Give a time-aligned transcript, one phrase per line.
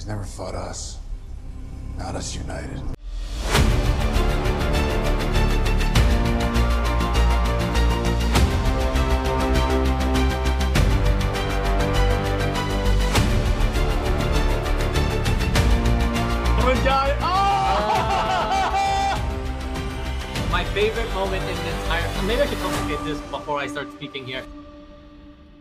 [0.00, 0.96] He's never fought us.
[1.98, 2.80] Not us united.
[20.50, 22.22] My favorite moment in the entire.
[22.24, 24.46] Maybe I should complicate this before I start speaking here.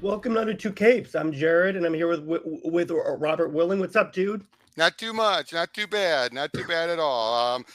[0.02, 1.14] Welcome to Under Two Capes.
[1.14, 2.22] I'm Jared, and I'm here with
[2.64, 3.82] with, Robert Willing.
[3.82, 4.46] What's up, dude?
[4.78, 7.56] Not too much, not too bad, not too bad at all.
[7.56, 7.66] Um,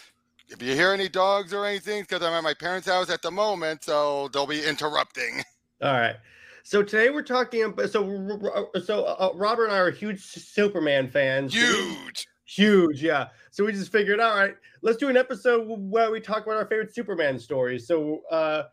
[0.48, 3.30] if you hear any dogs or anything, because I'm at my parents' house at the
[3.30, 5.42] moment, so they'll be interrupting.
[5.82, 6.16] All right.
[6.62, 7.64] So today we're talking.
[7.64, 11.52] about So so uh, Robert and I are huge Superman fans.
[11.52, 12.26] Huge.
[12.46, 13.28] Huge, yeah.
[13.50, 16.66] So we just figured, all right, let's do an episode where we talk about our
[16.66, 17.86] favorite Superman stories.
[17.86, 18.64] So, uh,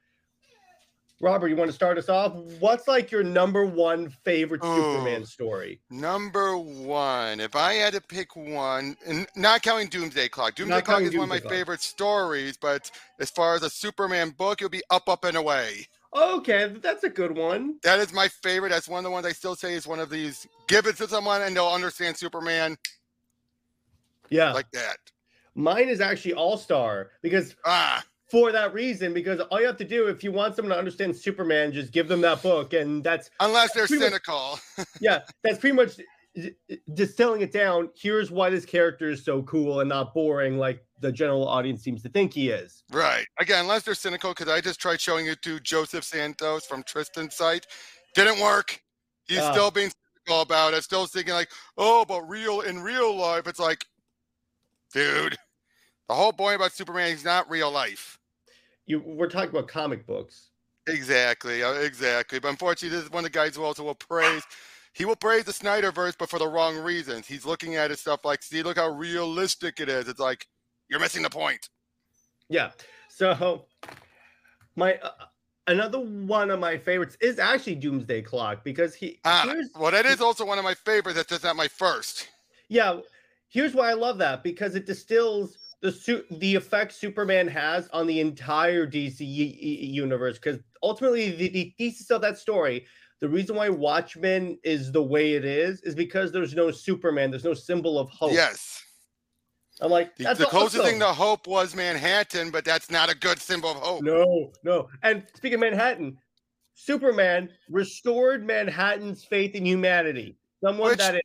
[1.21, 2.33] Robert, you want to start us off?
[2.59, 5.79] What's like your number one favorite Superman story?
[5.91, 10.55] Number one, if I had to pick one, and not counting Doomsday Clock.
[10.55, 11.53] Doomsday Not Clock is one of my Clock.
[11.53, 15.87] favorite stories, but as far as a Superman book, it'll be Up, Up and Away.
[16.15, 17.75] Okay, that's a good one.
[17.83, 18.69] That is my favorite.
[18.69, 20.45] That's one of the ones I still say is one of these.
[20.67, 22.77] Give it to someone and they'll understand Superman
[24.29, 24.97] Yeah, like that.
[25.55, 29.83] mine is actually All Star because Ah, for that reason, because all you have to
[29.85, 33.29] do if you want someone to understand Superman, just give them that book, and that's
[33.41, 34.59] unless they're Pretty much- cynical.
[35.01, 35.99] yeah, that's pretty much
[36.93, 37.89] distilling it down.
[37.95, 42.01] Here's why this character is so cool and not boring, like the general audience seems
[42.03, 42.83] to think he is.
[42.91, 43.25] Right.
[43.39, 47.35] Again, unless they're cynical, because I just tried showing it to Joseph Santos from Tristan's
[47.35, 47.67] site.
[48.15, 48.81] Didn't work.
[49.25, 49.51] He's Ah.
[49.51, 49.91] still being
[50.25, 50.83] cynical about it.
[50.83, 53.85] Still thinking like, oh, but real in real life, it's like,
[54.93, 55.35] dude,
[56.07, 58.17] the whole point about Superman, he's not real life.
[58.91, 60.49] You, we're talking about comic books.
[60.85, 61.63] Exactly.
[61.63, 62.39] uh, Exactly.
[62.41, 64.43] But unfortunately, this is one of the guys who also will praise.
[64.91, 67.25] He will praise the Snyderverse, but for the wrong reasons.
[67.25, 70.09] He's looking at it stuff like, see, look how realistic it is.
[70.09, 70.45] It's like,
[70.89, 71.69] you're missing the point.
[72.49, 72.71] Yeah.
[73.07, 73.63] So
[74.75, 75.11] my uh,
[75.67, 80.19] another one of my favorites is actually Doomsday Clock because he Ah, well, that is
[80.19, 81.15] also one of my favorites.
[81.15, 82.27] That's just not my first.
[82.67, 82.99] yeah
[83.47, 88.07] here's why I love that because it distills the su- the effect Superman has on
[88.07, 92.85] the entire DC universe because ultimately the, the thesis of that story
[93.19, 97.43] the reason why Watchmen is the way it is is because there's no Superman there's
[97.43, 98.83] no symbol of hope Yes.
[99.79, 100.91] I'm like The, that's the closest awesome.
[100.91, 104.03] thing to hope was Manhattan, but that's not a good symbol of hope.
[104.03, 104.87] No, no.
[105.01, 106.17] And speaking of Manhattan,
[106.75, 110.37] Superman restored Manhattan's faith in humanity.
[110.63, 111.21] Someone Which- that is,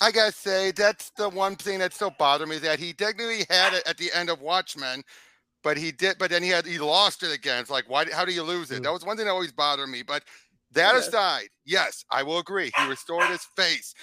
[0.00, 3.44] I gotta say, that's the one thing that still bothered me is that he technically
[3.50, 5.02] had it at the end of Watchmen,
[5.62, 7.60] but he did, but then he had he lost it again.
[7.60, 8.06] It's like, why?
[8.12, 8.80] How do you lose it?
[8.80, 8.84] Mm.
[8.84, 10.02] That was one thing that always bothered me.
[10.02, 10.24] But
[10.72, 11.00] that Yeah.
[11.00, 12.72] aside, yes, I will agree.
[12.76, 13.94] He restored his face,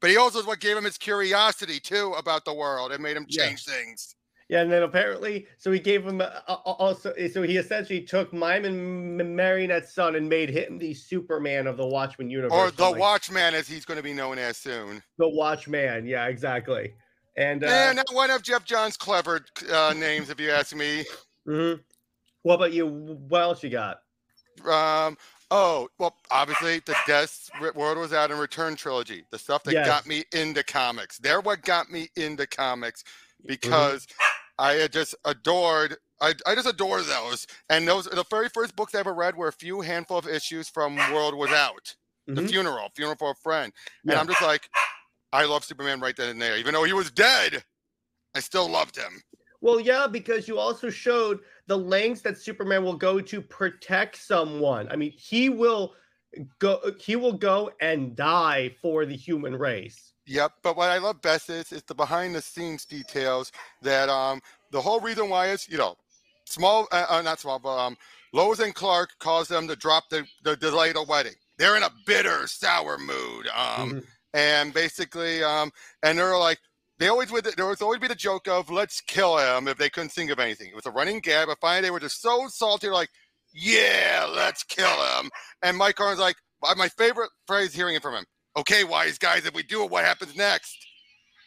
[0.00, 3.16] but he also is what gave him his curiosity too about the world and made
[3.16, 3.46] him Yeah.
[3.46, 4.14] change things.
[4.48, 8.32] Yeah, and then apparently, so he gave him uh, uh, also, so he essentially took
[8.32, 12.52] Mime and Marionette's son and made him the Superman of the Watchmen universe.
[12.52, 15.02] Or the like, Watchman, as he's going to be known as soon.
[15.18, 16.06] the Watchman.
[16.06, 16.94] Yeah, exactly.
[17.36, 21.04] And uh, not one of Geoff Johns' clever uh, names, if you ask me.
[21.46, 21.80] mhm.
[22.42, 22.86] what about you?
[22.86, 23.98] What else you got?
[24.64, 25.18] Um,
[25.50, 29.86] oh, well, obviously the Death World Without in Return trilogy, the stuff that Yes.
[29.86, 31.18] got me into comics.
[31.18, 33.04] They're what got me into comics
[33.44, 34.06] because
[34.58, 35.96] I had just adored.
[36.20, 39.48] I, I just adore those, and those the very first books I ever read were
[39.48, 41.94] a few handful of issues from World Without,
[42.26, 42.46] the mm-hmm.
[42.46, 43.72] funeral, funeral for a friend,
[44.08, 44.70] and I'm just like,
[45.32, 47.62] I love Superman right then and there, even though he was dead,
[48.34, 49.22] I still loved him.
[49.60, 54.88] Well, yeah, because you also showed the lengths that Superman will go to protect someone.
[54.90, 55.94] I mean, he will
[56.58, 60.12] go he will go and die for the human race.
[60.26, 64.40] Yep, but what I love best is is the behind the scenes details that um
[64.72, 65.96] the whole reason why is you know
[66.46, 67.96] small uh, uh, not small but um
[68.32, 71.34] Lois and Clark caused them to drop the the delay the wedding.
[71.58, 74.06] They're in a bitter sour mood um Mhm.
[74.34, 75.70] and basically um
[76.02, 76.58] and they're like
[76.98, 79.90] they always would there was always be the joke of let's kill him if they
[79.90, 80.68] couldn't think of anything.
[80.68, 83.10] It was a running gag, but finally they were just so salty like
[83.54, 84.88] yeah let's kill
[85.20, 85.30] him
[85.62, 86.36] and Mike Carlin like
[86.76, 88.24] my favorite phrase hearing it from him.
[88.56, 90.86] Okay, wise guys, if we do it, what happens next?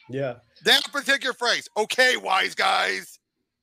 [0.10, 0.36] Yeah.
[0.66, 3.20] That particular phrase, okay, wise guys.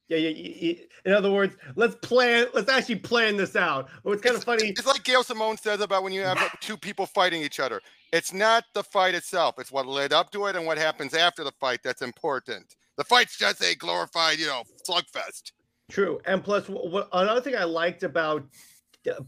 [0.08, 0.74] Yeah, yeah, yeah.
[1.04, 2.46] In other words, let's plan.
[2.54, 3.88] Let's actually plan this out.
[4.04, 4.68] Well, it's kind of funny.
[4.68, 7.80] It's like Gail Simone says about when you have two people fighting each other.
[8.12, 11.42] It's not the fight itself; it's what led up to it and what happens after
[11.42, 12.76] the fight that's important.
[12.96, 15.50] The fight's just a glorified, you know, slugfest.
[15.90, 18.44] True, and plus, what another thing I liked about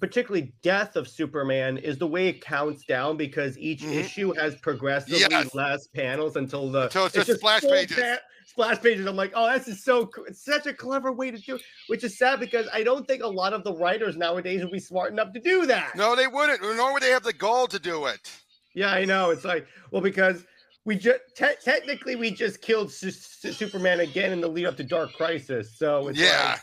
[0.00, 3.92] particularly death of Superman is the way it counts down because each Mhm.
[3.94, 5.54] issue has progressively Yes.
[5.54, 7.96] less panels until the Until it's just splash pages.
[7.96, 9.06] pa- splash pages.
[9.06, 12.02] I'm like, oh, this is so it's such a clever way to do, it, which
[12.04, 15.12] is sad because I don't think a lot of the writers nowadays would be smart
[15.12, 15.94] enough to do that.
[15.96, 16.60] No, they wouldn't.
[16.62, 18.30] Nor would they have the goal to do it.
[18.75, 19.30] Yeah, I know.
[19.30, 20.44] It's like, well, because
[20.84, 24.76] we just te- technically we just killed Su- Su- Superman again in the lead up
[24.78, 25.76] to Dark Crisis.
[25.78, 26.52] So it's Yeah.
[26.52, 26.60] like,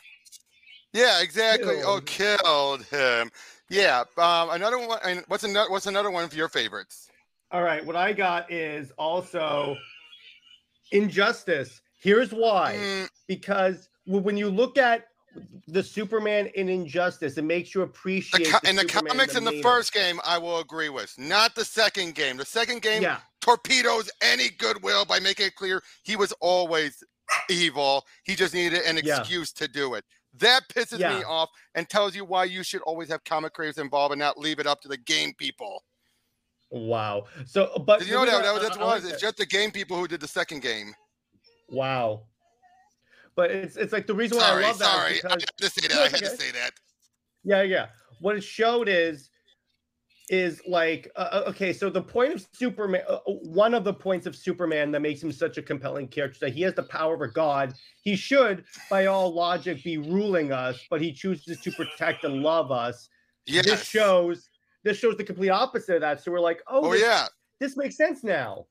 [0.95, 1.81] Yeah, exactly.
[1.83, 2.39] Oh, Killed.
[2.41, 3.29] killed him.
[3.69, 4.05] Yeah.
[4.17, 4.99] Um, another one.
[5.03, 5.69] And what's another?
[5.69, 7.09] What's another one of your favorites?
[7.51, 9.77] all right, what I got is also
[10.91, 11.81] Injustice.
[12.01, 12.75] Here's why.
[12.77, 15.07] Mm, Because when you look at
[15.67, 19.35] the Superman in Injustice, it makes you the appreciate co- the in the Superman comics
[19.35, 21.13] in the first game, I will agree with.
[21.17, 22.37] Not the second game.
[22.37, 27.03] The second game Yeah, torpedoes any goodwill by making it clear he was always
[27.49, 28.05] evil.
[28.23, 29.19] He just needed an Yeah.
[29.19, 30.05] excuse to do it.
[30.39, 31.17] That pisses Yeah.
[31.17, 34.37] me off and tells you why you should always have comic creators involved and not
[34.37, 35.83] leave it up to the game people.
[36.71, 37.25] wow.
[37.45, 39.11] So, but Did you know that, that was that's what it was.
[39.11, 40.93] It's just the game people who did the second game.
[41.69, 42.23] Wow.
[43.35, 45.21] But it's it's like the reason why Sorry, I love that sorry.
[45.25, 45.97] I had to say that.
[45.97, 46.71] I had to say that.
[47.43, 47.87] Yeah, yeah.
[48.19, 49.29] What it showed is
[50.29, 53.93] is like uh, uh, okay, so the point of Superman uh, uh, one of the
[53.93, 57.13] points of Superman that makes him such a compelling character that he has the power
[57.13, 57.73] of a god.
[58.01, 62.71] He should by all logic be ruling us, but he chooses to protect and love
[62.71, 63.09] us.
[63.45, 63.65] Yes.
[63.65, 64.49] This shows
[64.83, 66.23] this shows the complete opposite of that.
[66.23, 67.27] So we're like, "Oh, Oh this, yeah.
[67.59, 68.65] this makes sense now."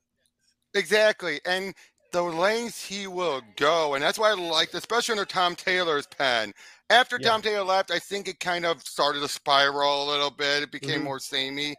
[0.75, 1.41] Exactly.
[1.47, 1.75] And
[2.15, 3.95] the lengths he will go.
[3.95, 6.53] And that's why I liked, especially under Tom Taylor's pen.
[6.89, 7.29] After Yeah.
[7.29, 10.63] Tom Taylor left, I think it kind of started to spiral a little bit.
[10.63, 11.05] It became Mhm.
[11.05, 11.75] more samey.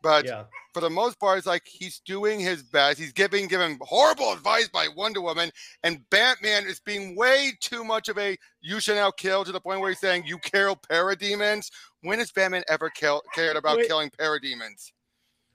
[0.00, 0.44] But Yeah.
[0.72, 2.98] for the most part, it's like he's doing his best.
[2.98, 5.50] He's giving given horrible advice by Wonder Woman,
[5.82, 9.60] and Batman is being way too much of a you shall now kill to the
[9.60, 11.70] point where he's saying you kill parademons.
[12.02, 13.88] When has Batman ever kill, cared about Wait.
[13.88, 14.92] killing parademons?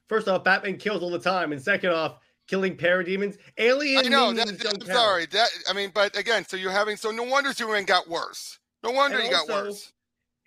[0.10, 4.34] First off, Batman kills all the time, and second off, killing parademons, alien I know.
[4.34, 5.26] That, that- I'm sorry.
[5.28, 8.60] That I mean, but again, so you're having so no wonder Superman got worse.
[8.84, 9.92] No wonder And he got worse.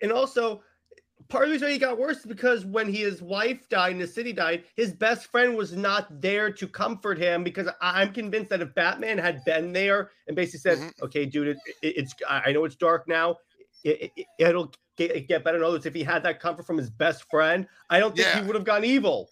[0.01, 0.63] And also,
[1.29, 4.07] part of the reason he got worse is because when his wife died and the
[4.07, 7.43] city died, his best friend was not there to comfort him.
[7.43, 11.01] Because I'm convinced that if Batman had been there and basically said, Mhm.
[11.03, 13.37] "Okay, dude, it, it- it's I know it's dark now.
[13.83, 16.89] It, it'll get, get better." In other words, if he had that comfort from his
[16.89, 18.41] best friend, I don't think Yeah.
[18.41, 19.29] he would have gone evil.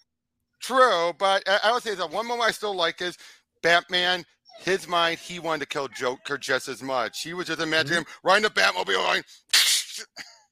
[0.60, 3.16] True, but I, I would say that one moment I still like is
[3.62, 4.24] Batman.
[4.60, 7.22] His mind, he wanted to kill Joker just as much.
[7.22, 8.10] He was just imagining Mm-hmm.
[8.10, 9.22] him riding the Batmobile, going,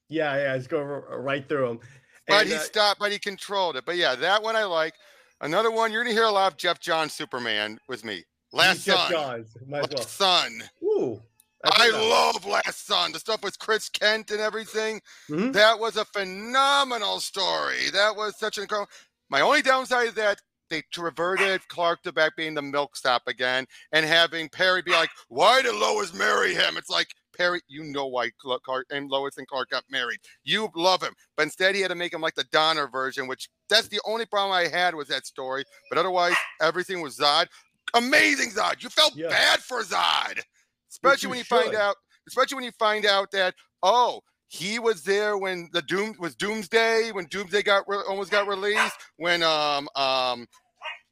[0.08, 1.80] Yeah, yeah, it's going right through him.
[2.26, 3.84] but And, he uh, stopped, but he controlled it.
[3.84, 4.94] But yeah, that one I like.
[5.40, 8.24] Another one you're gonna hear a lot of Geoff Johns Superman with me.
[8.52, 9.10] Last Geoff Son.
[9.12, 10.02] Johns, might as well.
[10.02, 10.62] Son.
[10.82, 11.22] Ooh,
[11.64, 12.02] I that.
[12.02, 13.12] love Last Son.
[13.12, 15.00] The stuff with Chris Kent and everything.
[15.30, 15.52] Mhm.
[15.52, 17.90] That was a phenomenal story.
[17.92, 18.90] That was such an incredible.
[19.30, 20.40] My only downside is that
[20.70, 25.10] they reverted Clark to back being the milk stop again and having Perry be like,
[25.28, 29.46] "Why did Lois marry him?" It's like Perry, you know why Clark and Lois and
[29.46, 30.18] Clark got married.
[30.44, 33.48] You love him, but instead he had to make him like the Donner version, which
[33.68, 35.64] that's the only problem I had with that story.
[35.88, 37.46] But otherwise, everything was Zod.
[37.94, 38.82] Amazing Zod.
[38.82, 39.28] You felt Yeah.
[39.28, 40.42] bad for Zod,
[40.90, 41.96] especially when you find out,
[42.26, 47.10] especially when you find out that oh he was there when the doom was doomsday
[47.12, 50.46] when doomsday got re- almost got released when um um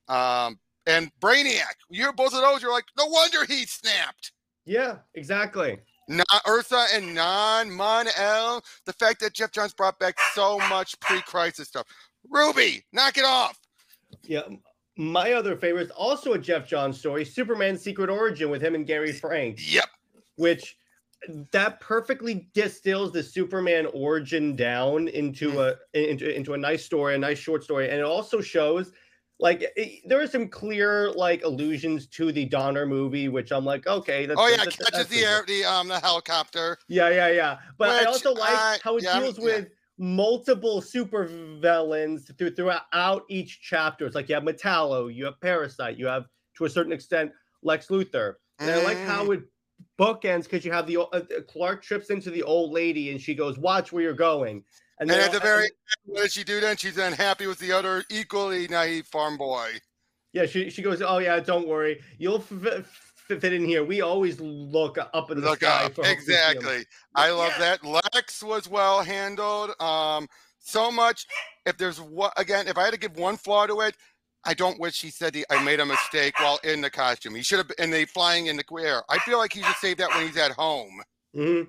[0.09, 4.33] um and brainiac you're both of those you're like no wonder he snapped
[4.65, 5.79] Yeah, exactly.
[6.09, 8.63] not Ursa and non Mon El.
[8.85, 11.87] The fact that Geoff Johns brought back so much pre-crisis stuff.
[12.31, 13.59] Ruby, knock it off.
[14.23, 14.43] Yeah.
[14.97, 18.87] My other favorite is also a Geoff Johns story, Superman's Secret Origin with him and
[18.87, 19.85] Gary Frank, Yep.
[20.37, 20.77] which
[21.53, 27.19] that perfectly distills the Superman origin down into a into, into a nice story, a
[27.19, 28.93] nice short story, and it also shows
[29.39, 33.87] like it, there are some clear like allusions to the Donner movie, which I'm like,
[33.87, 36.79] okay, that's Oh yeah, that- that- catches that's the air, the um the helicopter.
[36.89, 37.59] Yeah, yeah, yeah.
[37.77, 39.45] But I also like I- how it yeah, deals yeah.
[39.45, 39.69] with
[39.99, 41.25] multiple super
[41.61, 44.07] villains through, throughout each chapter.
[44.07, 47.89] It's like you have Metallo, you have Parasite, you have to a certain extent Lex
[47.89, 48.35] Luthor.
[48.59, 49.05] And I like Mm.
[49.07, 49.41] how it
[49.99, 53.35] bookends because you have the uh, uh, Clark trips into the old lady and she
[53.35, 54.65] goes, "Watch where you're going."
[54.99, 55.73] And then at the very end,
[56.07, 56.77] what does she do then?
[56.77, 59.73] She's unhappy with the other equally naive farm boy.
[60.33, 62.87] yeah, she she goes, "Oh yeah, don't worry, you'll f-
[63.29, 63.85] fit in here.
[63.85, 65.99] We always look up in the Look sky up.
[65.99, 66.85] Exactly.
[67.15, 67.77] I love Yeah.
[67.83, 67.85] that.
[68.15, 69.71] Lex was well handled.
[69.81, 71.27] Um, so much.
[71.67, 73.97] If there's what again, if I had to give one flaw to it,
[74.47, 77.35] I don't wish he said he, I made a mistake while in the costume.
[77.35, 79.03] He should have been in the flying in the air.
[79.09, 81.03] I feel like he should save that when he's at home.
[81.35, 81.69] Mhm.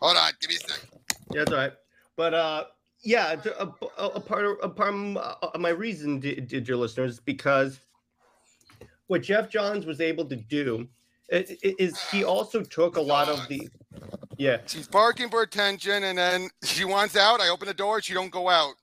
[0.00, 0.88] Hold on, give me a second.
[1.32, 1.72] Yeah, that's all right.
[2.16, 2.64] But uh
[3.02, 3.68] yeah, a,
[3.98, 7.78] a, a part of, a part of uh, my reason, did, d- dear listeners, because
[9.06, 10.88] what Geoff Johns was able to do
[11.32, 13.68] i- i- is he also took a lot of the,
[14.38, 17.40] yeah, She's barking for attention, and then she wants out.
[17.40, 18.00] I open the door.
[18.00, 18.74] She don't go out.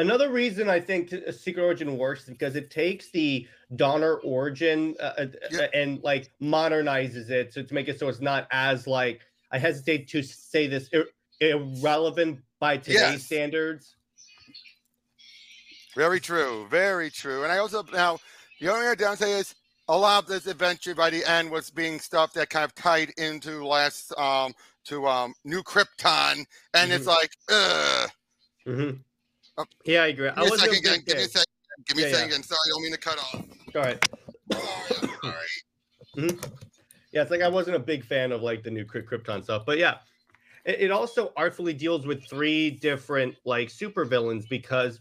[0.00, 4.96] Another reason I think uh, Secret Origin works is because it takes the Donner origin
[4.98, 5.26] uh, uh,
[5.58, 9.20] uh, and like modernizes it so to make it so it's not as like
[9.52, 13.26] I hesitate to say this ir- irrelevant by today's Yes.
[13.26, 13.96] standards.
[15.94, 16.66] Very true.
[16.70, 17.42] Very true.
[17.42, 18.18] And I also now
[18.60, 19.54] the only other downside is
[19.88, 23.10] a lot of this adventure by the end was being stuff that kind of tied
[23.18, 24.54] into last um
[24.86, 28.10] to um New Krypton, and it's like, ugh.
[28.66, 29.00] Mhm.
[29.60, 29.64] Oh.
[29.84, 30.28] Yeah, I agree.
[30.28, 31.02] I Give me a second again.
[31.06, 31.44] Give me a second.
[31.86, 32.28] Give me Yeah, a second.
[32.28, 32.42] again.
[32.42, 33.34] Sorry, I don't mean to cut off.
[33.74, 34.08] All right.
[34.50, 34.58] Yeah,
[35.22, 35.46] sorry.
[36.18, 36.44] Mm-hmm.
[37.12, 39.78] Yeah, it's like I wasn't a big fan of like the new Krypton stuff, but
[39.78, 39.96] yeah,
[40.64, 45.00] it, it also artfully deals with three different like supervillains because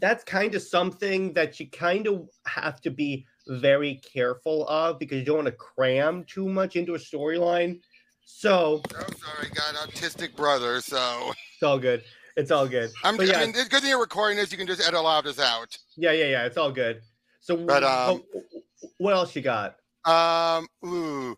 [0.00, 5.18] that's kind of something that you kind of have to be very careful of because
[5.18, 7.80] you don't want to cram too much into a storyline.
[8.24, 9.50] So Oh, sorry.
[9.54, 12.02] Got autistic brother, so it's all good.
[12.40, 12.90] It's all good.
[13.04, 13.16] I'm.
[13.16, 15.00] But yeah, I mean, the good thing you're recording is you can just edit a
[15.00, 15.76] lot of this out.
[15.96, 16.44] yeah, yeah, yeah.
[16.46, 17.02] It's all good.
[17.40, 19.76] So, But, um, wh- what else you got?
[20.04, 20.66] Um.
[20.86, 21.36] Ooh.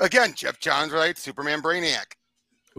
[0.00, 1.18] Again, Geoff Johns, right?
[1.18, 2.04] Superman Brainiac.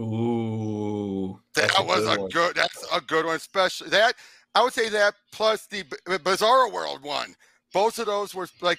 [0.00, 2.56] Ooh, That was a good.
[2.56, 4.14] That's a good one, especially that.
[4.54, 7.34] I would say that plus the B- Bizarro World one.
[7.72, 8.78] Both of those were like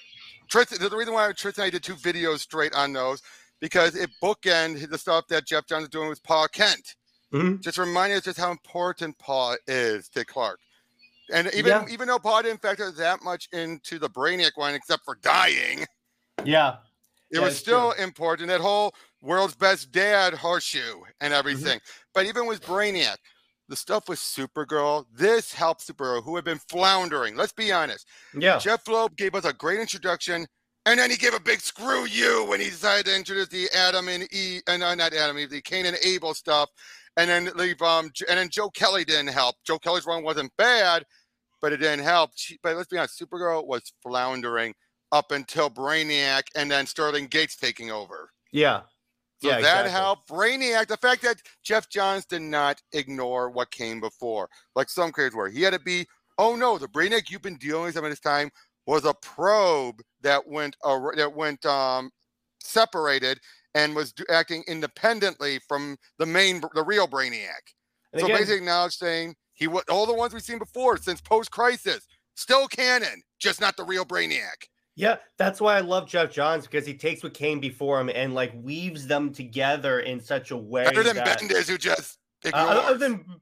[0.50, 0.78] Tristan.
[0.80, 3.22] The reason why Tristan and I did two videos straight on those
[3.60, 6.96] because it bookend the stuff that Geoff Johns is doing with Paul Kent.
[7.32, 7.62] Mhm.
[7.62, 10.60] Just reminding us just how important Paul is to Clark.
[11.32, 11.86] And even Yeah.
[11.88, 15.86] even though Paul didn't factor that much into the Brainiac one, except for dying,
[16.44, 16.78] Yeah,
[17.30, 18.48] it Yeah, was still important.
[18.48, 21.10] That whole world's best dad horseshoe Mm-hmm.
[21.20, 21.80] and everything.
[22.14, 23.16] But even with Brainiac,
[23.68, 27.36] the stuff with Supergirl, this helped Supergirl, who had been floundering.
[27.36, 28.06] Let's be honest.
[28.34, 30.46] yeah, Jeph Loeb gave us a great introduction,
[30.84, 34.08] and then he gave a big screw you when he decided to introduce the Adam
[34.08, 36.68] and E, and uh, not Adam, Eve, the Cain and Abel stuff,
[37.16, 39.56] and then leave um, and then Joe Kelly didn't help.
[39.64, 41.04] Joe Kelly's run wasn't bad,
[41.60, 42.30] but it didn't help.
[42.34, 44.74] She, but let's be honest, Supergirl was floundering
[45.12, 48.30] up until Brainiac, and then Sterling Gates taking over.
[48.52, 48.82] yeah.
[49.40, 49.90] So Yeah, that exactly.
[49.90, 50.28] helped.
[50.28, 55.34] Brainiac, the fact that Geoff Johns did not ignore what came before, like some creators
[55.34, 55.48] were.
[55.50, 56.06] He had to be,
[56.38, 58.50] oh no, the Brainiac you've been dealing with some of this time
[58.86, 62.10] was a probe that went ar- that went um
[62.60, 63.38] separated
[63.74, 67.74] and was acting independently from the main, the real Brainiac.
[68.12, 71.20] And so again- basically now saying he wa- all the ones we've seen before since
[71.20, 74.68] post crisis, still canon, just not the real Brainiac.
[74.94, 78.34] Yeah, that's why I love Geoff Johns because he takes what came before him and
[78.34, 80.84] like weaves them together in such a way.
[80.84, 83.40] Other than that, Bendis, who just Uh, other than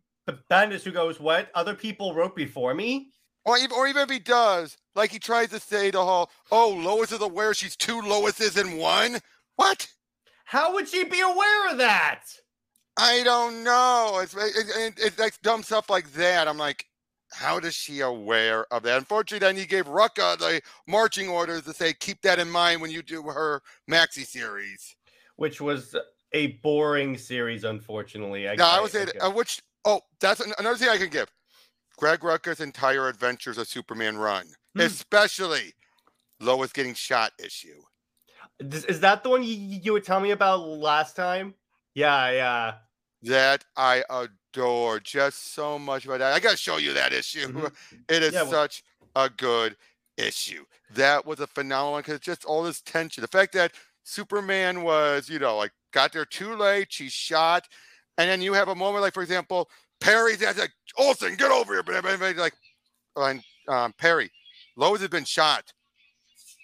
[0.48, 3.10] Bendis, who goes, "What other people wrote before me?"
[3.44, 6.68] Or even, or even if he does, like he tries to say to whole, oh,
[6.68, 9.20] Lois is aware she's two Loises in one.
[9.56, 9.88] What?
[10.50, 12.22] How would she be aware of that?
[12.96, 14.18] I don't know.
[14.20, 16.48] It's it, it, it's like dumb stuff like that.
[16.48, 16.86] I'm like,
[17.32, 18.98] how does she aware of that?
[18.98, 22.90] Unfortunately, then he gave Rucka the marching orders to say, keep that in mind when
[22.90, 24.96] you do her maxi series.
[25.36, 25.94] Which was
[26.32, 28.48] a boring series, unfortunately.
[28.48, 29.22] I, Now, I would I say, guess.
[29.22, 31.28] uh, which, oh, that's an, another thing I can give.
[31.96, 34.80] Greg Rucka's entire Adventures of Superman run, Hmm.
[34.80, 35.74] especially
[36.40, 37.80] Lois getting shot issue.
[38.60, 41.54] Is- is that the one you, you would tell me about last time?
[41.94, 42.74] Yeah, yeah.
[43.22, 46.32] that I adore just so much about that.
[46.32, 47.48] I got to show you that issue.
[47.48, 47.72] Mhm.
[48.08, 48.82] It is Yeah, well- such
[49.16, 49.76] a good
[50.16, 50.64] issue.
[50.94, 53.20] That was a phenomenal one because just all this tension.
[53.22, 53.72] The fact that
[54.04, 57.68] Superman was, you know, like got there too late, she's shot,
[58.18, 59.68] and then you have a moment like, for example,
[60.00, 62.54] Perry's that's like Olsen, get over here, but everybody's like,
[63.16, 64.30] and um, Perry,
[64.76, 65.72] Lois has been shot.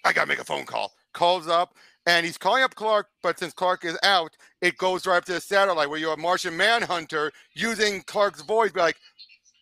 [0.03, 0.91] I gotta make a phone call.
[1.17, 1.73] Calls up,
[2.05, 5.33] and he's calling up Clark, but since Clark is out, it goes right up to
[5.33, 8.71] the satellite where you're a Martian Manhunter using Clark's voice.
[8.71, 8.97] Be like,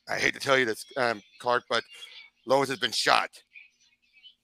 [0.10, 1.82] I hate to tell you this, um, Clark, but
[2.46, 3.30] Lois has been shot.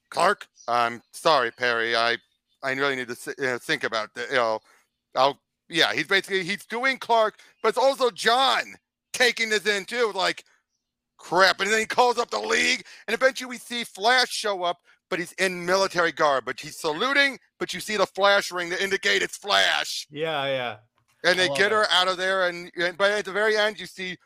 [0.08, 1.94] Clark, I'm sorry, Perry.
[1.94, 2.16] I
[2.62, 4.30] I really need to you know, think about that.
[4.30, 4.60] You know,
[5.14, 5.38] I'll
[5.68, 5.92] yeah.
[5.92, 8.72] He's basically he's doing Clark, but it's also J'onn
[9.12, 10.12] taking this in too.
[10.14, 10.44] Like
[11.18, 14.78] crap, and then he calls up the league, and eventually we see Flash show up,
[15.12, 18.82] but he's in military garb, but he's saluting, but you see the flash ring to
[18.82, 20.76] indicate it's Flash Yeah, yeah.
[21.22, 21.92] and I they love get her that.
[21.92, 24.16] out of there and, and but at the very end you see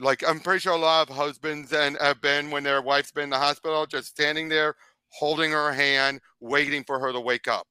[0.00, 3.22] like i'm pretty sure a lot of husbands and have been when their wife's been
[3.24, 4.74] in the hospital just standing there
[5.10, 7.68] holding her hand waiting for her to wake up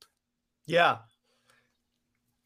[0.65, 0.99] Yeah.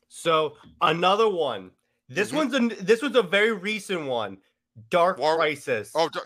[0.07, 1.69] So another one
[2.07, 2.35] This Mhm.
[2.35, 4.39] one's a this was a very recent one.
[4.89, 5.91] Dark War- Crisis.
[5.93, 6.19] Oh, d-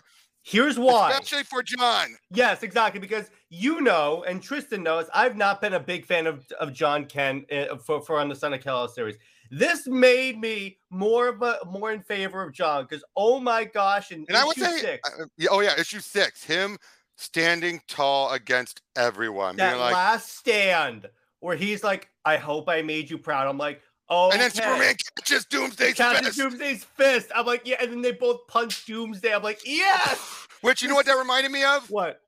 [0.46, 1.10] Here's why.
[1.10, 2.16] especially for Jon.
[2.30, 3.00] Yes, exactly.
[3.00, 7.06] Because you know, and Tristan knows, I've not been a big fan of, of Jon
[7.06, 9.16] Ken uh, for, for on the Son of Kal series.
[9.50, 14.12] This made me more of a more in favor of Jon because oh my gosh,
[14.12, 16.76] in And I would say, six, uh, oh yeah, issue six, him
[17.16, 21.08] standing tall against everyone, that like, last stand
[21.40, 24.94] where he's like, "I hope I made you proud." I'm like, oh, and then Superman
[25.16, 26.38] catches Doomsday's catches fist.
[26.38, 27.30] Doomsday's fist.
[27.34, 29.34] I'm like, yeah, and then they both punch Doomsday.
[29.34, 30.46] I'm like, yes.
[30.60, 31.90] Which you know what that reminded me of?
[31.90, 32.20] What?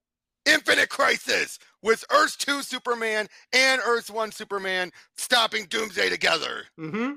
[0.45, 6.64] Infinite Crisis with Earth 2 Superman and Earth 1 Superman stopping Doomsday together.
[6.78, 7.14] Mm-hmm.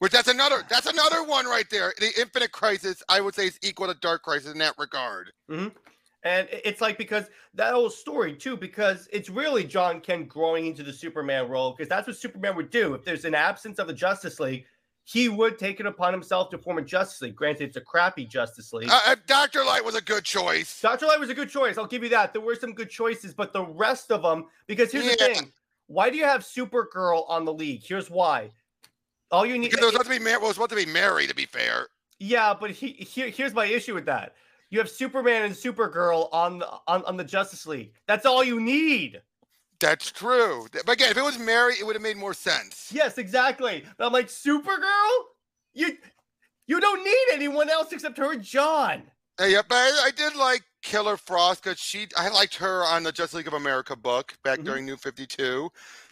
[0.00, 1.92] Which that's another that's another one right there.
[1.98, 5.30] The Infinite Crisis, I would say, is equal to Dark Crisis in that regard.
[6.22, 10.82] And it's like because that whole story too, because it's really Jon Kent growing into
[10.82, 12.94] the Superman role, because that's what Superman would do.
[12.94, 14.66] If there's an absence of a Justice League,
[15.04, 17.34] he would take it upon himself to form a Justice League.
[17.34, 18.90] Granted, it's a crappy Justice League.
[18.90, 20.80] Uh, uh, Doctor Light was a good choice.
[20.80, 21.78] Doctor Light was a good choice.
[21.78, 22.32] I'll give you that.
[22.34, 25.52] There were some good choices, but the rest of them, because here's the thing:
[25.86, 27.82] why do you have Supergirl on the league?
[27.82, 28.50] Here's why.
[29.32, 30.36] All you need, Because it was supposed to be Mary.
[30.36, 31.88] Well, it was supposed to be Mary, to be fair.
[32.18, 34.34] Yeah, but he, here, here's my issue with that.
[34.70, 37.92] You have Superman and Supergirl on the on, on the Justice League.
[38.06, 39.20] That's all you need.
[39.80, 40.66] That's true.
[40.72, 42.90] But again, if it was Mary, it would have made more sense.
[42.92, 43.84] Yes, exactly.
[43.96, 45.10] But I'm like, Supergirl?
[45.74, 45.96] You
[46.66, 49.02] you don't need anyone else except her and Jon.
[49.38, 53.02] Hey, yeah, but I, I did like Killer Frost because she I liked her on
[53.02, 54.64] the Justice League of America book back Mhm.
[54.64, 55.70] during New 52.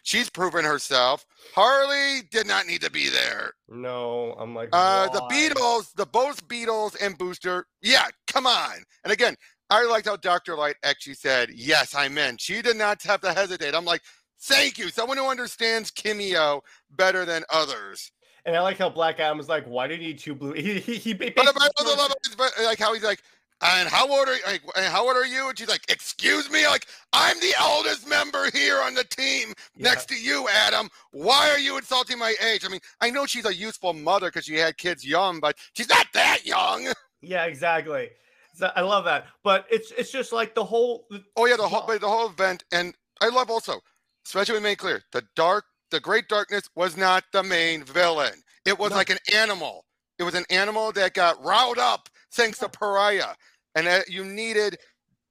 [0.08, 1.26] She's proven herself.
[1.54, 3.52] Harley did not need to be there.
[3.68, 5.20] No, I'm like, Uh, the?
[5.28, 7.66] Beetles, the both Beetles and Booster.
[7.82, 8.72] Yeah, come on.
[9.04, 9.36] And again,
[9.68, 10.56] I liked how Dr.
[10.56, 12.38] Light actually said, Yes, I'm in.
[12.38, 13.74] She did not have to hesitate.
[13.74, 14.00] I'm like,
[14.40, 14.88] Thank you.
[14.88, 18.10] Someone who understands Kimiyo better than others.
[18.46, 20.54] And I like how Black Adam was like, why do you need two blue?
[20.54, 23.20] He he, he But basically I also love but, like how he's like,
[23.60, 24.42] and how old are you?
[24.46, 25.48] Like, how old are you?
[25.48, 29.90] And she's like, excuse me, like I'm the oldest member here on the team Yeah.
[29.90, 30.88] next to you, Adam.
[31.10, 32.64] Why are you insulting my age?
[32.64, 35.88] I mean, I know she's a youthful mother because she had kids young, but she's
[35.88, 36.92] not that young.
[37.20, 38.10] Yeah, exactly.
[38.54, 39.26] So I love that.
[39.42, 42.64] But it's it's just like the whole Oh yeah, the whole but the whole event,
[42.72, 43.80] and I love also,
[44.24, 48.42] especially we made clear, the dark, the great darkness was not the main villain.
[48.64, 48.96] It was No.
[48.96, 49.84] like an animal.
[50.18, 53.34] It was an animal that got riled up thanks to Pariah,
[53.74, 54.78] and that you needed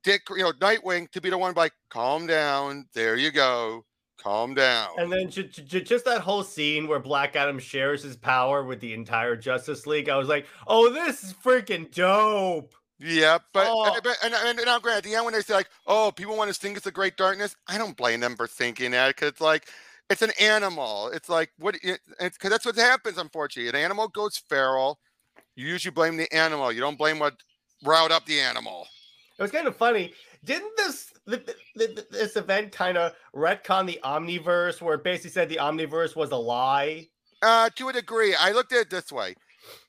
[0.04, 2.86] Dick, you know, Nightwing to be the one like, calm down.
[2.94, 3.84] There you go,
[4.22, 4.90] calm down.
[4.98, 8.80] And then ju- ju- just that whole scene where Black Adam shares his power with
[8.80, 13.94] the entire Justice League, I was like, "Oh, this is freaking dope!" Yeah, but, Oh.
[13.94, 16.36] and, but- and, and, now, granted, at the end when they say like, "Oh, people
[16.38, 19.30] want to think it's the Great Darkness," I don't blame them for thinking that because
[19.30, 19.70] it's like
[20.10, 21.10] it's an animal.
[21.10, 21.76] It's like what?
[21.84, 23.18] it- It's because that's what happens.
[23.18, 25.00] Unfortunately, an animal goes feral.
[25.58, 26.72] You usually blame the animal.
[26.72, 27.36] You don't blame what
[27.84, 28.88] riled up the animal.
[29.39, 30.13] It was kind of funny.
[30.46, 31.46] Didn't this th-
[31.78, 36.15] th- th- this event kind of retcon the Omniverse, where it basically said the Omniverse
[36.15, 37.08] was a lie?
[37.41, 39.34] Uh, to a degree, I looked at it this way: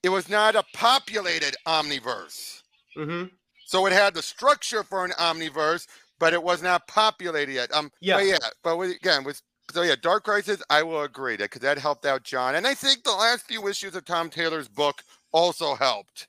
[0.02, 2.62] it was not a populated omniverse,
[2.96, 3.26] Mm-hmm.
[3.66, 5.86] so it had the structure for an omniverse,
[6.18, 7.72] but it was not populated yet.
[7.74, 8.16] Um, Yeah.
[8.16, 11.60] But yeah, but with, again, with so yeah, Dark Crisis, I will agree that because
[11.60, 15.02] that helped out Jon, and I think the last few issues of Tom Taylor's book
[15.32, 16.28] also helped.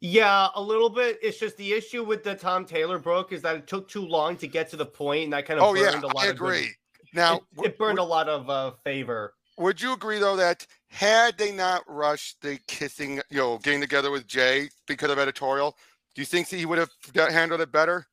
[0.00, 1.18] Yeah, a little bit.
[1.22, 4.36] It's just the issue with the Tom Taylor book is that it took too long
[4.38, 6.26] to get to the point, and that kind of Oh yeah, burned a lot I
[6.28, 6.68] of good- agree.
[7.12, 9.34] Now, it, it burned w- a lot of uh, favor.
[9.58, 14.10] would you agree though that had they not rushed the kissing, you know, getting together
[14.10, 15.76] with Jay because of editorial,
[16.14, 18.06] do you think he would have handled it better?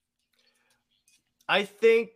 [1.47, 2.09] I think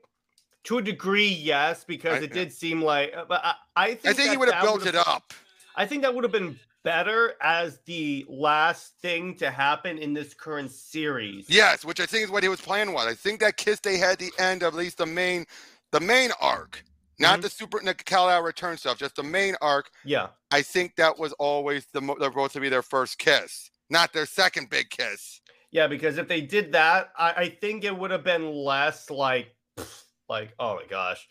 [0.66, 3.14] to a degree, yes, because I- it did seem like.
[3.16, 5.34] uh, But I, I think I think he would have built it up.
[5.76, 10.34] I think that would have been better as the last thing to happen in this
[10.34, 11.50] current series.
[11.50, 13.08] Yes, which I think is what he was planning was.
[13.08, 15.46] I think that kiss they had at the end of at least the main,
[15.92, 16.84] the main arc,
[17.20, 17.42] not Mhm.
[17.44, 19.92] the super the Kal-El return stuff, just the main arc.
[20.04, 20.30] Yeah.
[20.52, 24.26] I think that was always the they're supposed to be their first kiss, not their
[24.26, 25.42] second big kiss.
[25.72, 29.56] Yeah, because if they did that, I, I think it would have been less like,
[30.30, 31.28] like, oh my gosh.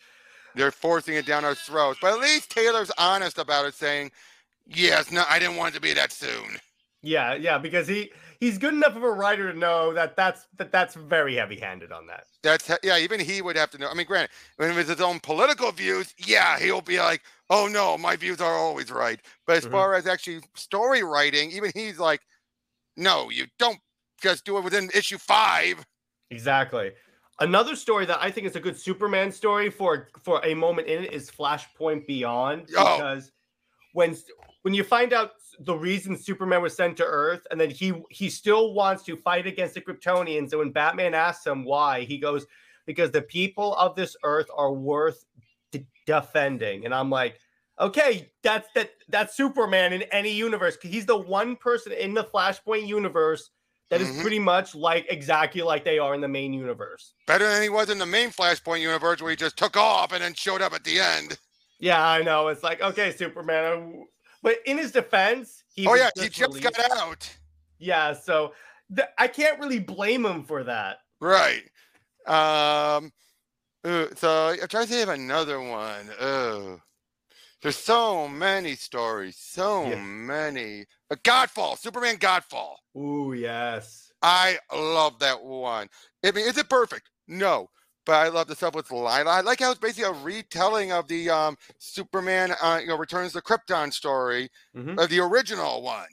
[0.55, 1.99] They're forcing it down our throats.
[2.01, 4.11] But at least Taylor's honest about it, saying,
[4.65, 6.59] "Yes, no, I didn't want it to be that soon."
[7.03, 10.71] Yeah, yeah, because he he's good enough of a writer to know that that's that
[10.71, 12.25] that's very heavy-handed on that.
[12.43, 12.97] That's yeah.
[12.97, 13.87] Even he would have to know.
[13.89, 17.97] I mean, granted, when it's his own political views, yeah, he'll be like, "Oh no,
[17.97, 19.67] my views are always right." But as Mhm.
[19.67, 22.21] far as actually story writing, even he's like,
[22.97, 23.79] "No, you don't
[24.21, 25.85] just do it within issue five.
[26.29, 26.91] Exactly.
[27.39, 31.03] Another story that I think is a good Superman story for for a moment in
[31.03, 33.03] it is Flashpoint Beyond Oh.
[33.03, 33.31] because
[33.93, 34.15] when
[34.63, 38.29] when you find out the reason Superman was sent to Earth, and then he he
[38.29, 42.45] still wants to fight against the Kryptonians, and when Batman asks him why, he goes,
[42.85, 45.25] "Because the people of this Earth are worth
[45.71, 47.39] d- defending." And I'm like,
[47.79, 50.77] okay, that's that that's Superman in any universe.
[50.81, 53.49] He's the one person in the Flashpoint universe
[53.89, 54.21] that is Mhm.
[54.21, 57.13] pretty much like exactly like they are in the main universe.
[57.27, 60.23] Better than he was in the main Flashpoint universe where he just took off and
[60.23, 61.37] then showed up at the end.
[61.79, 62.47] Yeah, I know.
[62.47, 64.05] It's like, okay, Superman.
[64.43, 66.63] But in his defense, he oh yeah, he just released.
[66.63, 67.29] got out.
[67.79, 68.53] Yeah, so
[68.95, 70.97] th- I can't really blame him for that.
[71.19, 71.63] Right.
[72.27, 73.11] Um.
[73.83, 76.09] so I'm trying to think of another one.
[76.19, 76.79] Oh,
[77.61, 79.37] there's so many stories.
[79.37, 79.95] So Yeah.
[80.01, 80.85] many.
[81.09, 81.77] Uh, Godfall.
[81.77, 82.75] Superman Godfall.
[82.97, 84.11] Ooh, yes.
[84.21, 85.87] I love that one.
[86.23, 87.09] I mean, is it perfect?
[87.27, 87.69] No.
[88.05, 89.29] But I love the stuff with Lyla.
[89.29, 93.33] I like how it's basically a retelling of the um, Superman, uh, you know, returns
[93.33, 95.01] to Krypton story Mhm.
[95.01, 96.07] of the original one.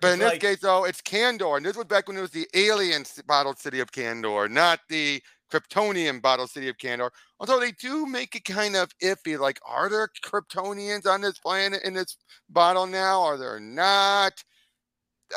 [0.00, 2.22] But in It's this like- case, though, it's Kandor, and this was back when it
[2.22, 5.22] was the alien bottled city of Kandor, not the
[5.52, 7.10] Kryptonian bottled city of Kandor.
[7.38, 9.38] Although they do make it kind of iffy.
[9.38, 12.16] Like, are there Kryptonians on this planet in this
[12.48, 13.22] bottle now?
[13.22, 14.42] Are there not?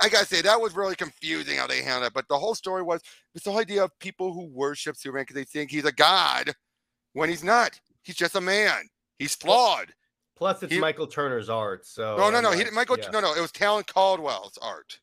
[0.02, 2.14] I gotta say that was really confusing how they handled it.
[2.14, 3.02] But the whole story was
[3.34, 6.54] this whole idea of people who worship Superman because they think he's a god
[7.14, 7.80] when he's not.
[8.04, 8.90] He's just a man.
[9.20, 9.94] He's flawed.
[10.36, 11.86] Plus, it's He- Michael Turner's art.
[11.86, 12.52] So oh, No, no, no.
[12.52, 12.64] He.
[12.72, 12.98] Michael.
[13.00, 13.10] yeah.
[13.12, 13.34] No, no.
[13.34, 15.00] It was Talent Caldwell's art.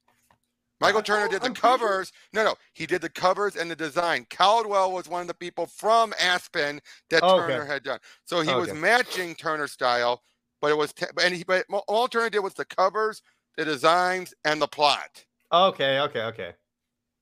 [0.80, 2.12] Michael Turner oh, did the I'm pretty sure- covers.
[2.32, 2.54] No, no.
[2.72, 4.26] He did the covers and the design.
[4.30, 7.52] Caldwell was one of the people from Aspen that Oh, okay.
[7.52, 7.98] Turner had done.
[8.24, 10.22] So he oh, was matching Turner's style,
[10.60, 10.92] but it was.
[10.92, 11.44] ta- And he.
[11.44, 13.22] But all Turner did was the covers,
[13.56, 15.24] the designs, and the plot.
[15.52, 16.52] Okay, okay, okay.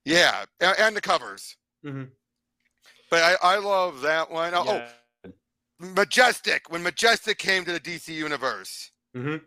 [0.04, 1.56] Yeah, and, and the covers.
[1.84, 2.10] Mhm.
[3.10, 4.52] But I, I love that one.
[4.54, 4.88] Oh, Yeah.
[5.80, 6.70] Majestic.
[6.70, 8.90] When Majestic came to the DC universe.
[9.16, 9.42] Mhm.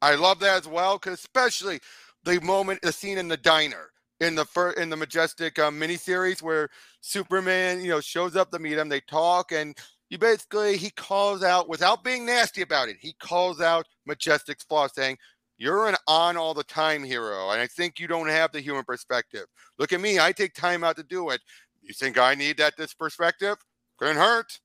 [0.00, 1.80] I love that as well, because especially
[2.24, 6.42] the moment, the scene in the diner in the fir- in the majestic uh, miniseries
[6.42, 6.68] where
[7.00, 8.88] Superman, you know, shows up to meet him.
[8.88, 9.76] They talk, and
[10.10, 12.96] you basically he calls out without being nasty about it.
[13.00, 15.18] He calls out Majestic's flaw, saying,
[15.58, 18.84] "You're an on all the time hero, and I think you don't have the human
[18.84, 19.46] perspective.
[19.78, 21.40] Look at me, I take time out to do it.
[21.82, 23.56] You think I need that this perspective?
[23.98, 24.60] Couldn't hurt."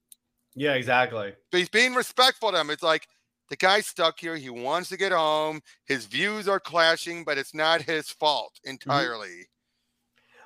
[0.56, 1.34] Yeah, exactly.
[1.52, 2.70] but he's being respectful to him.
[2.70, 3.08] It's like
[3.50, 4.36] the guy's stuck here.
[4.36, 5.62] He wants to get home.
[5.86, 8.72] His views are clashing, but it's not his fault Mm-hmm.
[8.72, 9.48] entirely.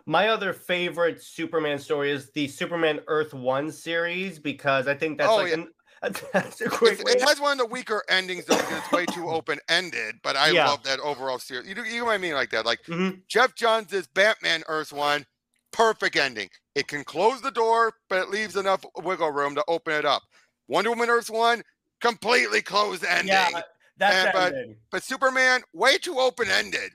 [0.05, 5.29] My other favorite Superman story is the Superman Earth One series because I think that's
[5.29, 5.55] Oh, like yeah.
[5.55, 6.91] an, that's a way.
[6.91, 10.15] it has one of the weaker endings though, because it's way too open ended.
[10.23, 10.67] But I Yeah.
[10.69, 11.67] love that overall series.
[11.67, 12.65] You, do- you know what I mean like that?
[12.65, 13.21] Like Mhm.
[13.27, 15.25] Geoff Johns' Batman Earth One,
[15.71, 16.49] perfect ending.
[16.75, 20.23] It can close the door, but it leaves enough wiggle room to open it up.
[20.67, 21.63] Wonder Woman Earth One,
[22.01, 23.27] completely closed ending.
[23.29, 23.61] Yeah,
[23.97, 24.77] that's And- but- ending.
[24.91, 26.91] But Superman, way too open ended.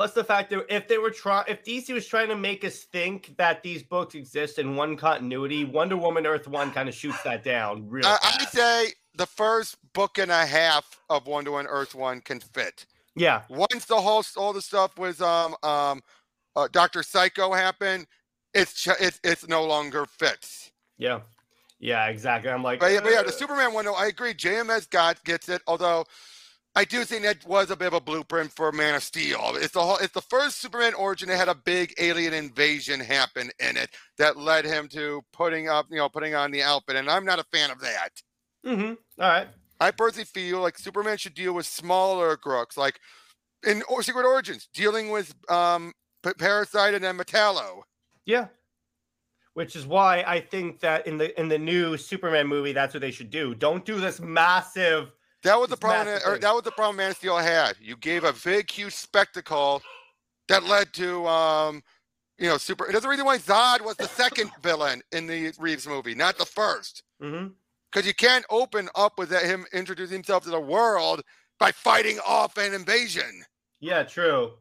[0.00, 2.84] Plus the fact that if they were trying, if DC was trying to make us
[2.84, 7.20] think that these books exist in one continuity, Wonder Woman Earth One kind of shoots
[7.24, 8.40] that down real I, fast.
[8.40, 12.86] I'd say the first book and a half of Wonder Woman Earth One can fit.
[13.14, 16.00] yeah, Once the whole all the stuff was um um
[16.56, 18.06] uh, Doctor Psycho happened,
[18.54, 20.70] it's ch- it's it's no longer fits.
[20.96, 21.20] yeah,
[21.78, 22.50] yeah, exactly.
[22.50, 24.32] I'm like, But yeah, but yeah, the "Uh, Superman one, though, I agree.
[24.32, 26.06] JMS got gets it, although
[26.76, 29.54] I do think that was a bit of a blueprint for Man of Steel.
[29.56, 33.50] It's the whole it's the first Superman origin that had a big alien invasion happen
[33.58, 37.10] in it that led him to putting up you know putting on the outfit, and
[37.10, 38.10] I'm not a fan of that.
[38.64, 38.92] Mm-hmm.
[39.22, 39.48] all right,
[39.80, 43.00] I personally feel like Superman should deal with smaller crooks, like
[43.66, 45.92] in or Secret Origins, dealing with um
[46.38, 47.82] Parasite and then Metallo.
[48.26, 48.46] yeah.
[49.54, 53.00] Which is why I think that in the in the new Superman movie, that's what
[53.00, 53.54] they should do.
[53.54, 55.12] Don't do this massive.
[55.42, 56.06] That was the problem.
[56.06, 57.74] That, or that was the problem Man of Steel had.
[57.80, 59.82] You gave a big, huge spectacle
[60.48, 61.82] that led to um,
[62.40, 62.88] you know, super.
[62.90, 66.46] There's a reason why Zod was the second villain in the Reeves movie, not the
[66.46, 67.02] first.
[67.22, 67.52] Mhm.
[67.92, 71.22] Because you can't open up with that, him introducing himself to the world
[71.58, 73.44] by fighting off an invasion.
[73.80, 74.52] Yeah, true.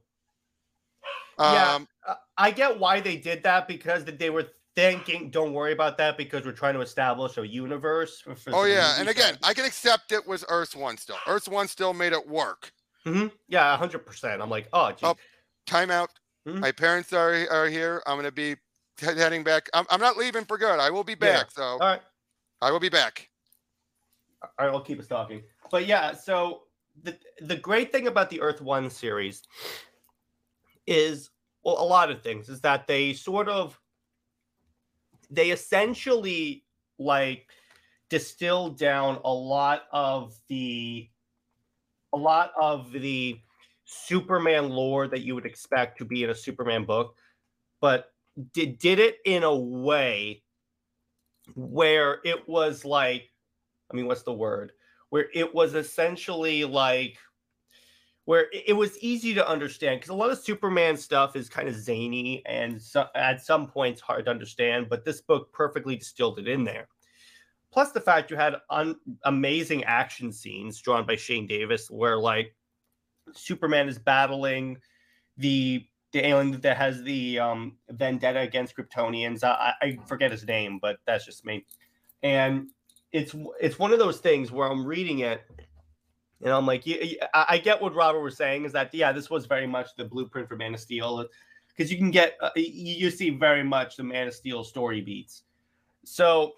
[1.37, 2.15] Um, Yeah.
[2.37, 6.17] I get why they did that because that they were thinking, don't worry about that
[6.17, 8.23] because we're trying to establish a universe.
[8.47, 11.17] Oh yeah, and again, I can accept it was Earth One still.
[11.27, 12.71] Earth One still made it work.
[13.05, 13.31] Mhm.
[13.47, 14.41] Yeah, hundred percent.
[14.41, 14.99] I'm like, oh, geez.
[15.03, 15.15] Oh,
[15.65, 16.09] Timeout.
[16.47, 16.59] Mhm.
[16.59, 18.01] My parents are are here.
[18.05, 18.55] I'm gonna be
[18.99, 19.69] heading back.
[19.73, 20.79] I'm, I'm not leaving for good.
[20.79, 21.37] I will be Yeah.
[21.37, 21.51] back.
[21.51, 22.01] So all right,
[22.61, 23.29] I will be back.
[24.41, 25.43] all right, I'll keep us talking.
[25.71, 26.63] But yeah, so
[27.03, 29.43] the the great thing about the Earth One series
[30.87, 31.29] is
[31.63, 33.79] well, a lot of things is that they sort of
[35.29, 36.63] they essentially
[36.97, 37.47] like
[38.09, 41.09] distill down a lot of the
[42.13, 43.39] a lot of the
[43.85, 47.15] Superman lore that you would expect to be in a Superman book,
[47.81, 48.11] but
[48.53, 50.43] did did it in a way
[51.55, 53.31] where it was like,
[53.91, 54.71] I mean, what's the word?
[55.09, 57.17] Where it was essentially like
[58.29, 61.73] where it was easy to understand because a lot of Superman stuff is kind of
[61.73, 66.47] zany and so, at some points hard to understand, but this book perfectly distilled it
[66.47, 66.87] in there.
[67.71, 72.55] Plus the fact you had un- amazing action scenes drawn by Shane Davis, where like
[73.33, 74.77] Superman is battling
[75.37, 79.43] the the alien that has the um, vendetta against Kryptonians.
[79.43, 81.65] I, I forget his name, but that's just me.
[82.21, 82.69] And
[83.11, 85.41] it's it's one of those things where I'm reading it
[86.41, 86.83] and I'm like,
[87.33, 90.47] I get what Robert was saying is that yeah, this was very much the blueprint
[90.47, 91.25] for Man of Steel
[91.67, 95.43] because you can get uh, you see very much the Man of Steel story beats.
[96.05, 96.53] So,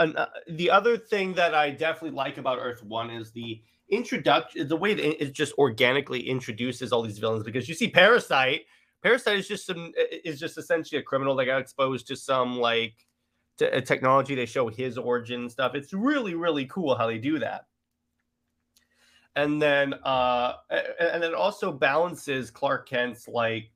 [0.00, 4.76] uh, the other thing that I definitely like about Earth One is the introduction, the
[4.76, 8.62] way that it just organically introduces all these villains because you see Parasite.
[9.02, 9.92] Parasite is just some
[10.24, 13.06] is just essentially a criminal that got exposed to some like
[13.58, 14.34] to technology.
[14.34, 15.76] They show his origin stuff.
[15.76, 17.66] It's really really cool how they do that
[19.36, 20.54] and then uh
[20.98, 23.70] and it also balances Clark Kent's like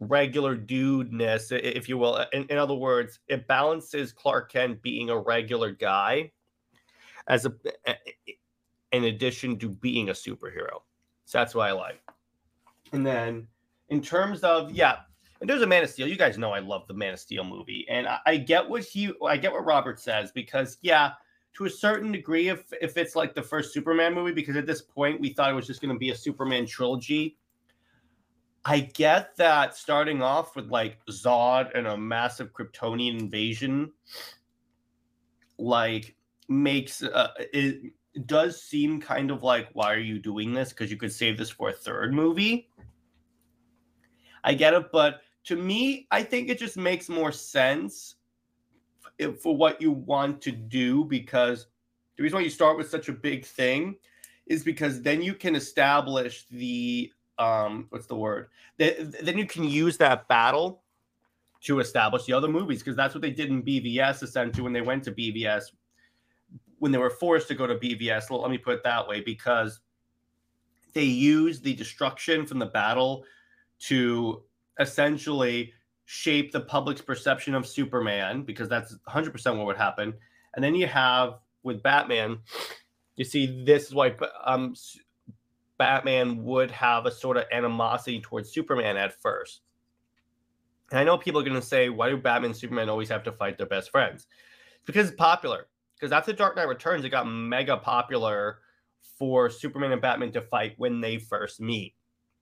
[0.00, 2.24] regular dudeness, if you will.
[2.32, 6.32] In, in other words, it balances Clark Kent being a regular guy
[7.28, 7.52] as a
[8.92, 10.80] in addition to being a superhero.
[11.26, 12.00] So that's what I like.
[12.92, 13.46] And then
[13.90, 14.96] in terms of yeah,
[15.40, 16.08] and there's a Man of Steel.
[16.08, 18.82] You guys know I love the Man of Steel movie, and I, I get what
[18.82, 21.12] he, I get what Robert says because yeah,
[21.54, 24.82] to a certain degree if if it's like the first Superman movie because at this
[24.82, 27.36] point we thought it was just going to be a Superman trilogy.
[28.64, 33.92] I get that starting off with like Zod and a massive Kryptonian invasion
[35.58, 36.14] like
[36.48, 37.92] makes uh, it
[38.26, 41.50] does seem kind of like why are you doing this because you could save this
[41.50, 42.68] for a third movie.
[44.42, 48.16] I get it, but to me, I think it just makes more sense
[49.40, 51.66] for what you want to do because
[52.16, 53.96] the reason why you start with such a big thing
[54.46, 58.48] is because then you can establish the um what's the word?
[58.78, 60.82] Then you can use that battle
[61.62, 64.80] to establish the other movies because that's what they did in BVS essentially when they
[64.80, 65.72] went to BVS
[66.78, 69.80] when they were forced to go to BVS let me put it that way because
[70.94, 73.24] they used the destruction from the battle
[73.78, 74.42] to
[74.78, 75.72] essentially
[76.12, 80.12] shape the public's perception of Superman because that's 100% what would happen.
[80.54, 82.38] And then you have with Batman,
[83.16, 84.74] you see this is why um,
[85.78, 89.60] Batman would have a sort of animosity towards Superman at first.
[90.90, 93.22] And I know people are going to say, why do Batman and Superman always have
[93.24, 94.26] to fight their best friends?
[94.84, 95.66] because it's popular.
[95.94, 98.58] Because after Dark Knight Returns, it got mega popular
[99.18, 101.94] for Superman and Batman to fight when they first meet.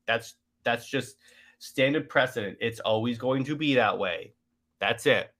[0.06, 1.16] That's that's just
[1.58, 2.58] standard precedent.
[2.60, 4.32] It's always going to be that way.
[4.80, 5.32] That's it.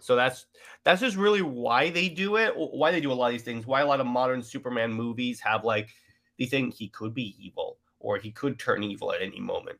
[0.00, 0.46] So that's
[0.84, 2.52] that's just really why they do it.
[2.56, 3.66] Why they do a lot of these things.
[3.66, 5.90] Why a lot of modern Superman movies have like
[6.38, 9.78] they think he could be evil or he could turn evil at any moment.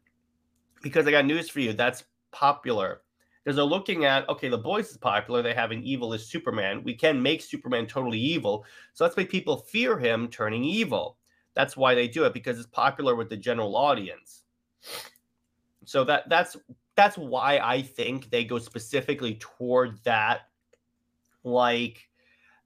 [0.83, 1.73] Because I got news for you.
[1.73, 3.03] That's popular.
[3.43, 5.43] Because they're looking at okay, the boys is popular.
[5.43, 6.83] They have an evil as Superman.
[6.85, 8.65] We can make Superman totally evil.
[8.95, 11.19] So let's make people fear him turning evil.
[11.55, 14.43] That's why they do it because it's popular with the general audience.
[15.87, 16.57] So that that's
[16.97, 20.43] that's why I think they go specifically toward that
[21.43, 22.09] like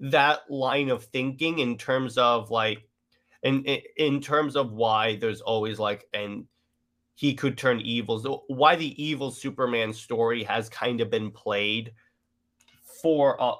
[0.00, 2.88] that line of thinking in terms of like
[3.42, 3.64] in
[3.96, 6.46] in terms of why there's always like and
[7.14, 8.20] he could turn evil.
[8.20, 11.92] So why the evil superman story has kind of been played
[13.02, 13.54] for a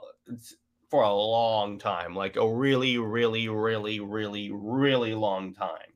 [0.91, 5.93] for a long time like a really really really really really long time.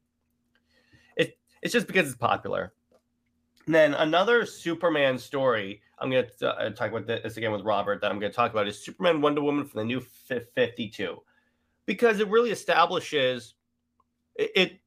[1.16, 2.72] It it's just because it's popular
[3.66, 8.10] then another Superman story I'm going to uh, talk about this again with Robert that
[8.10, 11.16] I'm going to talk about is Superman Wonder Woman from the new 52
[11.86, 13.54] because it really establishes
[14.34, 14.80] it, it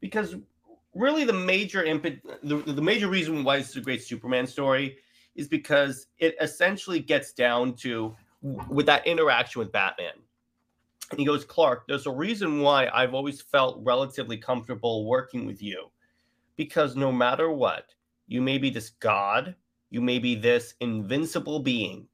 [0.00, 0.34] because
[0.94, 4.98] really the major input the, the major reason why it's a great Superman story
[5.36, 8.14] is because it essentially gets down to
[8.68, 10.12] with that interaction with Batman.
[11.10, 15.62] And he goes, Clark, there's a reason why I've always felt relatively comfortable working with
[15.62, 15.90] you
[16.56, 17.94] because no matter what,
[18.26, 19.54] you may be this god,
[19.90, 22.08] you may be this invincible being,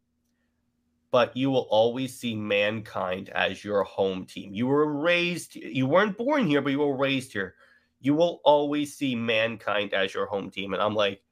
[1.10, 4.54] but you will always see mankind as your home team.
[4.54, 7.54] You were raised, you weren't born here, but you were raised here.
[8.00, 10.72] You will always see mankind as your home team.
[10.72, 11.22] And I'm like,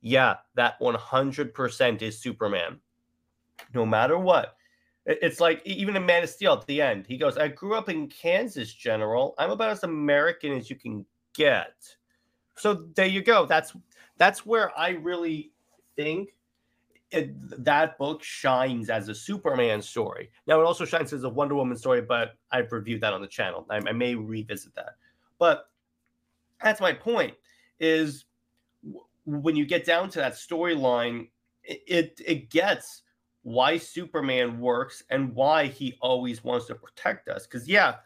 [0.00, 2.80] yeah, that 100% is Superman.
[3.74, 4.56] No matter what,
[5.06, 7.88] It's like even in Man of Steel at the end, he goes, "I grew up
[7.88, 9.34] in Kansas, General.
[9.38, 11.96] I'm about as American as you can get."
[12.56, 13.46] So there you go.
[13.46, 13.74] That's
[14.18, 15.52] that's where I really
[15.94, 16.30] think
[17.10, 20.30] it, that book shines as a Superman story.
[20.46, 23.28] Now it also shines as a Wonder Woman story, but I've reviewed that on the
[23.28, 23.66] channel.
[23.70, 24.96] I, I may revisit that,
[25.38, 25.70] but
[26.62, 27.34] that's my point.
[27.78, 28.24] Is
[28.82, 31.28] w- when you get down to that storyline,
[31.62, 33.02] it, it it gets
[33.42, 37.46] why Superman works and why he always wants to protect us.
[37.46, 37.96] Because yeah,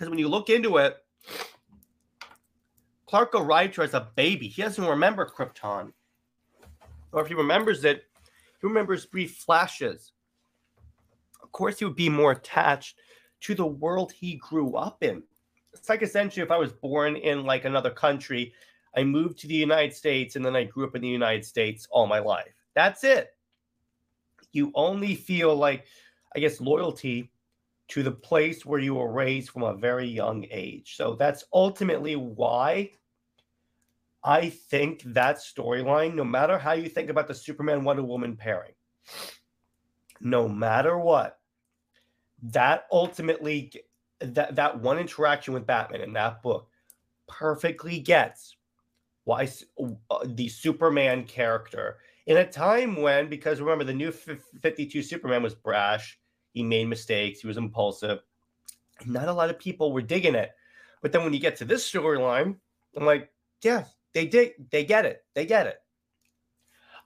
[0.00, 0.96] because when you look into it,
[3.04, 4.48] Clark here as a baby.
[4.48, 5.92] He doesn't remember Krypton,
[7.12, 8.04] or if he remembers it,
[8.62, 10.12] he remembers brief flashes.
[11.42, 12.96] Of course, he would be more attached
[13.42, 15.22] to the world he grew up in.
[15.74, 18.54] It's like essentially if I was born in like another country
[18.96, 21.86] I moved to the United States and then I grew up in the United States
[21.90, 22.54] all my life.
[22.74, 23.28] That's it.
[24.52, 25.84] You only feel like,
[26.34, 27.30] I guess, loyalty
[27.90, 30.96] to the place where you were raised from a very young age.
[30.96, 32.90] So that's ultimately why
[34.22, 38.72] I think that storyline, no matter how you think about the Superman Wonder Woman pairing,
[40.20, 41.38] no matter what,
[42.42, 43.72] that ultimately
[44.20, 46.68] that that one interaction with Batman in that book
[47.26, 48.56] perfectly gets
[49.24, 49.48] why
[50.10, 55.54] uh, the Superman character in a time when, because remember, the new 52 Superman was
[55.54, 56.18] brash,
[56.52, 58.20] he made mistakes, he was impulsive,
[59.06, 60.52] not a lot of people were digging it.
[61.02, 62.56] But then when you get to this storyline,
[62.96, 63.30] I'm like,
[63.62, 64.52] yeah, they did.
[64.70, 65.80] they get it, they get it.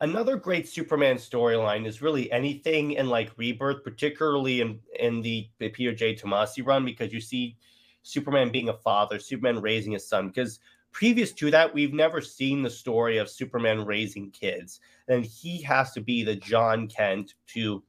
[0.01, 5.69] Another great Superman storyline is really anything in like Rebirth, particularly in in the, the
[5.69, 6.15] Peter J.
[6.15, 7.57] Tomasi run, because you see
[8.03, 10.59] Superman being a father, Superman raising his son, because
[10.91, 14.81] previous to that, we've never seen the story of Superman raising kids.
[15.09, 17.83] And he has to be the Jon Kent to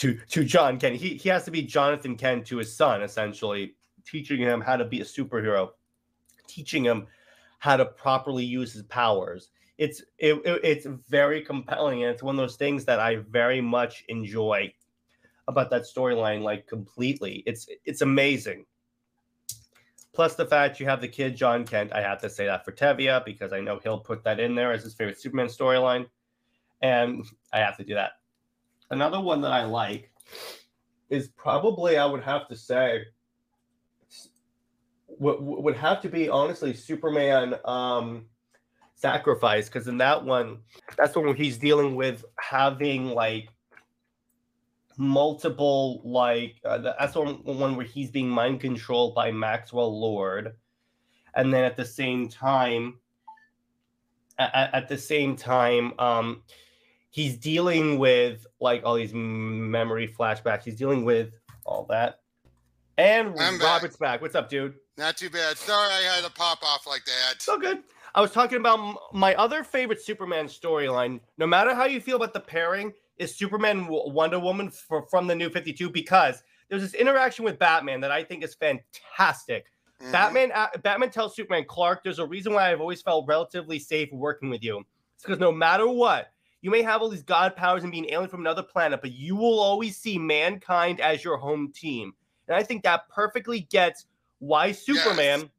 [0.00, 0.96] to to Jon Kent.
[0.96, 4.84] He he has to be Jonathan Kent to his son, essentially, teaching him how to
[4.84, 5.70] be a superhero,
[6.46, 7.06] teaching him
[7.58, 9.50] how to properly use his powers.
[9.78, 13.60] It's it, it- it's very compelling, and it's one of those things that I very
[13.60, 14.72] much enjoy
[15.48, 17.42] about that storyline, like completely.
[17.46, 18.64] It's it's amazing.
[20.12, 21.92] Plus the fact you have the kid Jon Kent.
[21.92, 24.72] I have to say that for Tevia because I know he'll put that in there
[24.72, 26.06] as his favorite Superman storyline,
[26.80, 28.12] and I have to do that.
[28.90, 30.10] Another one that I like
[31.10, 33.04] is probably I would have to say
[35.18, 38.26] would, would have to be honestly Superman um
[38.94, 40.58] sacrifice because in that one
[40.96, 43.48] that's when he's dealing with having like
[44.98, 50.54] multiple like uh, that's one one where he's being mind controlled by Maxwell Lord
[51.34, 52.98] and then at the same time
[54.38, 56.42] at, at the same time um
[57.10, 61.32] he's dealing with like all these memory flashbacks he's dealing with
[61.64, 62.20] all that
[63.00, 63.58] and I'm.
[63.58, 64.20] Robert's back.
[64.20, 64.74] What's up, dude?
[64.98, 65.56] Not too bad.
[65.56, 67.40] Sorry I had to pop off like that.
[67.40, 67.78] So good.
[68.14, 71.20] I was talking about my other favorite Superman storyline.
[71.38, 75.34] No matter how you feel about the pairing, is Superman Wonder Woman for, from the
[75.34, 79.66] New Fifty Two because there's this interaction with Batman that I think is fantastic.
[80.02, 80.12] Mhm.
[80.12, 84.10] Batman uh, Batman tells Superman Clark, "There's a reason why I've always felt relatively safe
[84.12, 84.84] working with you.
[85.14, 88.10] It's because no matter what, you may have all these god powers and be an
[88.10, 92.12] alien from another planet, but you will always see mankind as your home team."
[92.48, 94.06] And I think that perfectly gets
[94.40, 95.50] why Superman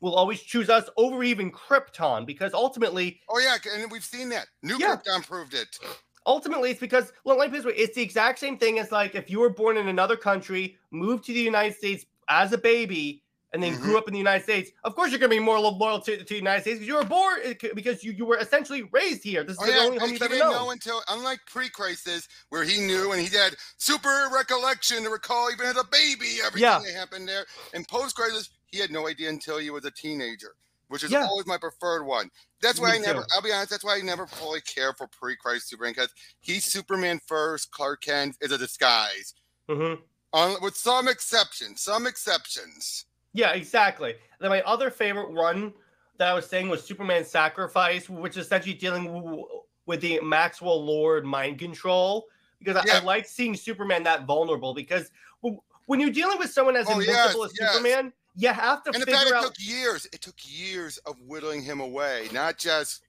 [0.00, 4.46] will always choose us over even Krypton because ultimately, Oh yeah, and we've seen that.
[4.62, 4.96] New Yeah.
[4.96, 5.78] Krypton proved it.
[6.26, 9.28] ultimately it's because well, like this way, it's the exact same thing as like if
[9.30, 13.62] you were born in another country, moved to the United States as a baby, and
[13.62, 14.70] then grew up in the United States.
[14.84, 17.04] Of course, you're gonna be more loyal to, to the United States because you were
[17.04, 17.40] born
[17.74, 19.42] because you, you were essentially raised here.
[19.44, 20.52] This is Oh the yeah, only home you've ever known.
[20.52, 25.66] know until, unlike pre-crisis, where he knew and he had super recollection to recall even
[25.66, 26.80] as a baby everything Yeah.
[26.82, 27.46] that happened there.
[27.72, 30.54] And post-crisis, he had no idea until he was a teenager,
[30.88, 31.26] which is Yeah.
[31.28, 32.30] always my preferred one.
[32.62, 33.24] That's why Me I never, too.
[33.34, 37.20] I'll be honest, that's why I never fully care for pre-crisis Superman because he's Superman
[37.26, 39.34] first, Clark Kent is a disguise.
[39.68, 43.06] hmm Um, with some exceptions, some exceptions.
[43.32, 44.16] Yeah, exactly.
[44.40, 45.72] Then my other favorite one
[46.18, 49.46] that I was saying was Superman Sacrifice, which is essentially dealing w-
[49.86, 52.26] with the Maxwell Lord mind control.
[52.58, 54.74] Because I, I like seeing Superman that vulnerable.
[54.74, 55.10] Because
[55.42, 57.72] w- when you're dealing with someone as Oh, invincible yes, as yes.
[57.72, 60.06] Superman, you have to And figure fact, it took years.
[60.12, 63.02] It took years of whittling him away, not just.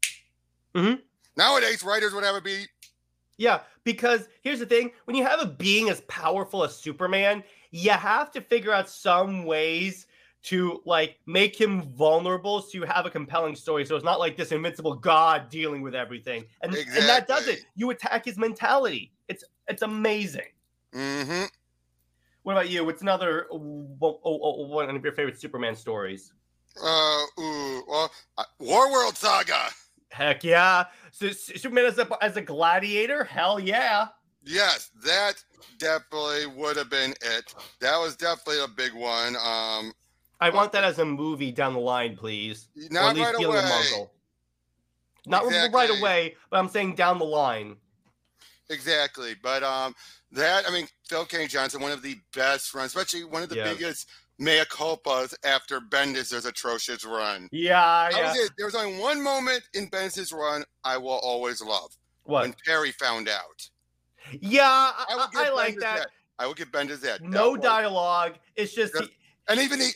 [0.76, 1.02] Mhm.
[1.36, 2.70] Nowadays, writers would have a beat.
[3.38, 7.92] Yeah, because here's the thing: when you have a being as powerful as Superman, you
[7.92, 10.06] have to figure out some ways
[10.44, 13.86] to like make him vulnerable so you have a compelling story.
[13.86, 16.46] So it's not like this invincible god dealing with everything.
[16.62, 17.66] And and that does it.
[17.76, 19.14] You attack his mentality.
[19.28, 20.48] It's it's amazing.
[20.94, 21.46] Mm-hmm.
[22.44, 22.84] What about you?
[22.84, 26.34] What's another one oh, oh, one of your favorite Superman stories?
[26.82, 29.70] Uh, ooh, well, uh, Warworld Saga.
[30.10, 30.86] Heck yeah!
[31.12, 33.24] So Superman as a as a gladiator?
[33.24, 34.08] Hell yeah!
[34.44, 35.44] Yes, that
[35.78, 37.54] definitely would have been it.
[37.80, 39.36] That was definitely a big one.
[39.36, 39.94] Um,
[40.42, 42.68] I want that as a movie down the line, please.
[42.76, 43.72] or at not least right dealing with away.
[43.92, 44.12] Mongol.
[45.28, 47.76] Not right away, but I'm saying down the line.
[48.70, 49.94] Exactly, but um,
[50.32, 53.58] that I mean, Phil Kennedy Johnson, one of the best runs, especially one of the
[53.58, 53.66] Yeah.
[53.74, 57.50] biggest mea culpas after Bendis' atrocious run.
[57.52, 58.34] Yeah, yeah.
[58.36, 58.52] it.
[58.58, 61.92] There was only one moment in Bendis' run I will always love
[62.24, 62.42] What?
[62.44, 63.70] when Perry found out.
[64.40, 66.08] Yeah, I, I I, like Bendis that.
[66.40, 67.20] I will give Bendis that.
[67.22, 68.36] That No was- dialogue.
[68.56, 68.96] It's just.
[69.48, 69.90] And even he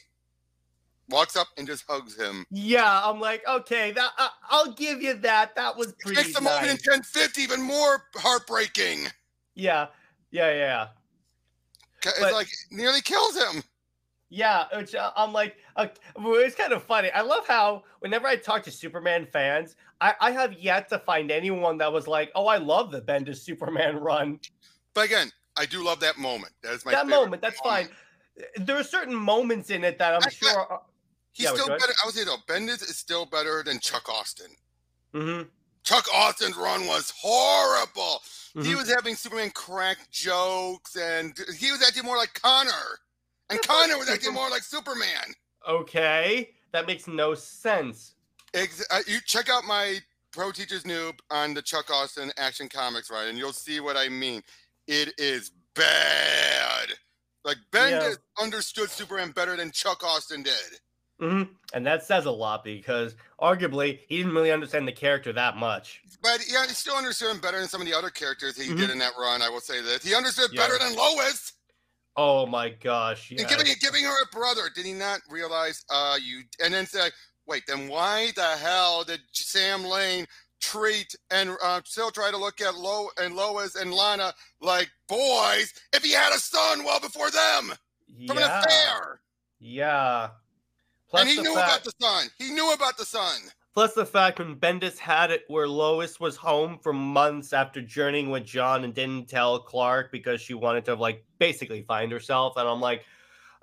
[1.10, 2.46] walks up and just hugs him.
[2.50, 3.02] yeah.
[3.04, 5.56] I'm like, okay, that I, I'll give you that.
[5.56, 6.88] That was It makes the moment in nice.
[6.88, 9.08] 1050 even more heartbreaking.
[9.56, 9.88] Yeah,
[10.32, 10.88] yeah, yeah.
[12.04, 13.64] It's But- like nearly kills him.
[14.30, 15.88] Yeah, which uh, I'm like, uh,
[16.18, 17.12] it's kind of funny.
[17.12, 21.30] I love how whenever I talk to Superman fans, I, I have yet to find
[21.32, 24.40] anyone that was like, "Oh, I love the Bendis Superman run."
[24.96, 26.54] But again, I do love that moment.
[26.64, 27.88] That is my that favorite moment, that's fine.
[28.58, 30.60] There are certain moments in it that I'm I- I- sure.
[30.60, 30.82] Are,
[31.36, 31.94] He's Yeah, still better.
[32.02, 34.56] I would say though, Bendis is still better than Chuck Austin.
[35.14, 35.50] Mhm,
[35.84, 38.24] Chuck Austin's run was horrible.
[38.54, 38.78] He mhm.
[38.78, 43.00] was having Superman crack jokes, and he was acting more like Conner,
[43.50, 45.36] and Conner was acting more like Superman.
[45.68, 48.16] Okay, that makes no sense.
[48.54, 50.00] Ex- uh, you check out my
[50.32, 54.08] Pro Teachers Noob on the Chuck Austin Action Comics run, and you'll see what I
[54.08, 54.42] mean.
[54.88, 56.94] It is bad.
[57.44, 60.80] Like Bendis understood Superman better than Chuck Austin did.
[61.20, 61.44] Hmm
[61.74, 66.02] And that says a lot because arguably he didn't really understand the character that much.
[66.22, 68.78] But yeah, he still understood him better than some of the other characters he Mhm.
[68.78, 69.42] did in that run.
[69.42, 70.68] I will say that he understood Yeah.
[70.68, 71.54] better than Lois.
[72.18, 73.32] Oh my gosh!
[73.32, 75.84] And giving giving her a brother, did he not realize?
[75.90, 77.10] Uh, you and then say,
[77.46, 80.26] wait, then why the hell did Sam Lane
[80.62, 85.74] treat and uh, still try to look at Lo and Lois and Lana like boys
[85.94, 87.74] if he had a son well before them
[88.28, 89.22] from an affair?
[89.60, 90.30] yeah.
[91.16, 92.28] Plus and he knew fact, about the son.
[92.38, 93.40] He knew about the son.
[93.74, 98.30] Plus the fact when Bendis had it where Lois was home for months after journeying
[98.30, 102.58] with Jon and didn't tell Clark because she wanted to like basically find herself.
[102.58, 103.04] And I'm like,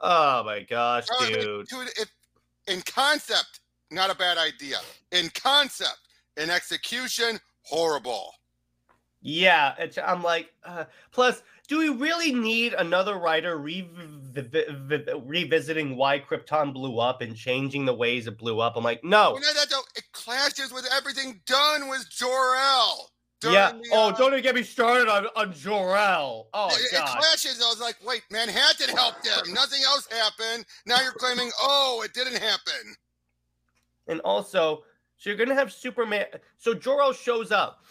[0.01, 1.67] oh my gosh, Uh, dude.
[1.69, 2.11] dude, if,
[2.69, 4.79] in concept, not a bad idea.
[5.13, 6.01] In concept,
[6.37, 8.35] in execution, horrible.
[9.23, 11.43] Yeah, it's, I'm like, uh, plus,
[11.73, 13.89] do we really need another writer revi-
[15.25, 18.77] revisiting why Krypton blew up and changing the ways it blew up?
[18.77, 19.33] I'm like, no.
[19.33, 23.11] Well, not that though, it clashes with everything done with Jor-El.
[23.45, 23.73] Yeah.
[23.73, 26.49] the, Oh, uh, don't even get me started on, on Jor-El.
[26.53, 27.63] Oh, it, it clashes.
[27.65, 29.55] I was like, wait, Manhattan helped him.
[29.55, 30.67] Nothing else happened.
[30.85, 32.97] Now you're claiming, oh, it didn't happen.
[34.09, 34.83] And also,
[35.17, 36.27] so you're gonna have Superman.
[36.59, 37.83] So Jor-El shows up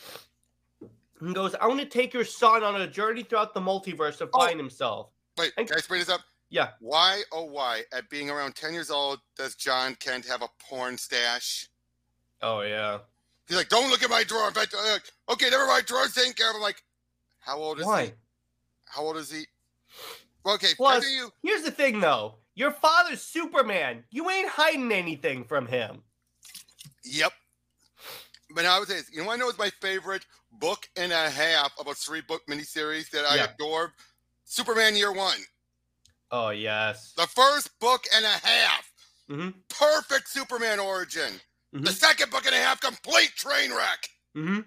[1.22, 4.30] and goes, "I want to take your son on a journey throughout the multiverse to
[4.34, 4.40] Oh.
[4.40, 6.22] find himself." Wait, And- can I bring this up?
[6.50, 6.72] Yeah.
[6.80, 10.98] Why, oh, why, at being around 10 years old, does Jon Kent have a porn
[10.98, 11.70] stash?
[12.42, 13.00] Oh yeah.
[13.48, 14.48] He's like, don't look at my drawer.
[14.48, 15.86] In fact, uh, like, okay, never mind.
[15.86, 16.56] Drawer's taken care of.
[16.56, 16.84] I'm like,
[17.40, 17.90] how old is he?
[17.90, 18.14] Why?
[18.86, 19.46] How old is he?
[20.46, 21.06] Okay, Plus-
[21.44, 22.36] Here's the thing, though.
[22.56, 24.04] Your father's Superman.
[24.10, 26.04] You ain't hiding anything from him.
[27.04, 27.32] Yep.
[28.54, 31.12] But I would say, this, you know, what I know is my favorite book and
[31.12, 33.48] a half of a three book miniseries that I Yeah.
[33.54, 33.94] adore.
[34.46, 35.38] Superman Year One,
[36.32, 37.14] Oh yes.
[37.16, 38.92] the first book and a half,
[39.30, 39.60] Mm-hmm.
[39.70, 41.40] perfect Superman origin.
[41.72, 41.94] The Mhm.
[41.94, 44.10] second book and a half, complete train wreck.
[44.36, 44.60] Mm-hmm.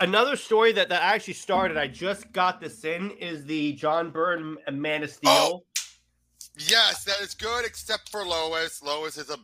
[0.00, 1.76] Another story that that actually started.
[1.76, 5.30] I just got this in is the John Byrne Man of Steel.
[5.30, 5.62] Oh,
[6.58, 8.82] Yes, that is good, except for Lois.
[8.82, 9.38] Lois is a.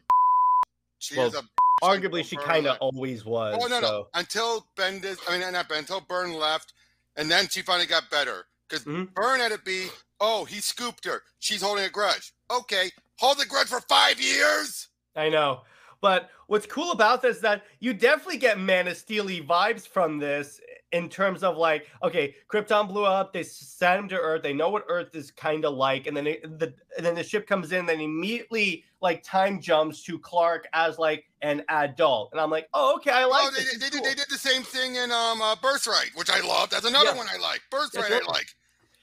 [0.99, 1.43] She Well, is a.
[1.83, 3.59] Arguably, she kind of always was.
[3.61, 4.07] Oh no, no.
[4.15, 6.75] Until Bendis, I mean not Ben, until Byrne left,
[7.17, 8.47] and then she finally got better.
[8.69, 9.13] Because Mhm.
[9.13, 9.89] Byrne had it be,
[10.21, 11.23] oh, he scooped her.
[11.41, 12.33] She's holding a grudge.
[12.51, 14.89] Okay, hold the grudge for five years.
[15.17, 15.63] I know.
[16.01, 20.19] But what's cool about this is that you definitely get Man of Steel vibes from
[20.19, 20.61] this
[20.93, 24.69] in terms of like, okay, Krypton blew up, they sent him to Earth, they know
[24.69, 27.73] what Earth is kind of like, and then it, the and then the ship comes
[27.73, 32.69] in, then immediately like time jumps to Clark as like an adult, and I'm like,
[32.75, 33.79] oh, okay, I like oh, they, this.
[33.79, 36.73] they, it's did, they did the same thing in um uh, Birthright, which I loved.
[36.73, 37.17] That's another Yeah.
[37.17, 37.63] one I like.
[37.71, 38.47] Birthright, That's I like.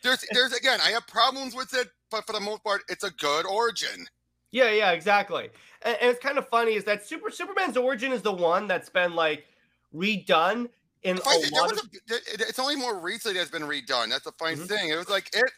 [0.02, 3.12] There's, there's again, I have problems with it, but for the most part, it's a
[3.12, 4.08] good origin.
[4.52, 5.50] Yeah, yeah, exactly.
[5.82, 8.90] And, and it's kind of funny is that Super Superman's origin is the one that's
[8.90, 9.46] been like
[9.94, 10.70] redone
[11.04, 14.10] in a lot was of a- it's only more recently that's been redone.
[14.10, 14.68] That's the funny Mhm.
[14.68, 14.89] thing.
[14.89, 15.52] It was like it,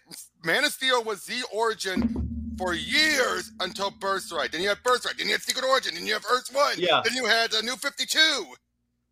[0.44, 4.52] Man of Steel was the origin for years until Birthright.
[4.52, 5.18] Then you had Birthright.
[5.18, 5.96] Then you had Secret Origin.
[5.96, 6.76] Then you have Earth One.
[6.78, 7.02] Yeah.
[7.04, 8.56] Then you had the New Fifty Two.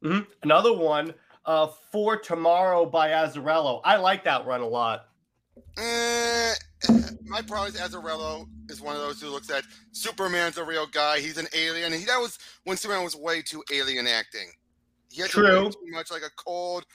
[0.04, 0.28] Mhm.
[0.44, 1.14] another one,
[1.46, 3.82] uh, For Tomorrow by Azzarello.
[3.84, 5.08] I like that run a lot.
[5.78, 6.54] Eh,
[7.24, 11.20] my problem is Azzarello is one of those who looks at Superman's a real guy.
[11.20, 11.92] He's an alien.
[11.94, 14.52] He, that was when Superman was way too alien acting.
[15.12, 15.70] He had to way True.
[15.72, 16.86] too much like a cold,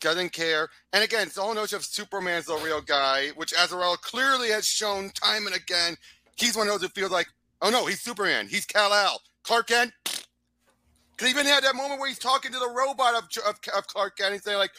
[0.00, 0.68] doesn't care.
[0.92, 4.66] And again, it's the whole notion of Superman's the real guy, which Azzarello clearly has
[4.66, 5.96] shown time and again.
[6.36, 7.26] He's one of those who feels like,
[7.62, 8.46] oh no, he's Superman.
[8.48, 9.20] He's Kal El.
[9.42, 9.92] Clark Kent.
[10.04, 14.18] Because even had that moment where he's talking to the robot of, of, of Clark
[14.18, 14.34] Kent.
[14.34, 14.72] He's saying like,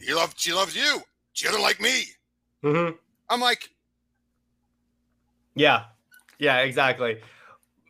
[0.00, 1.00] he loves, she loves you.
[1.32, 2.04] She doesn't like me.
[2.62, 2.94] Mhm.
[3.30, 3.70] I'm like,
[5.54, 5.84] Yeah,
[6.38, 7.20] yeah, exactly.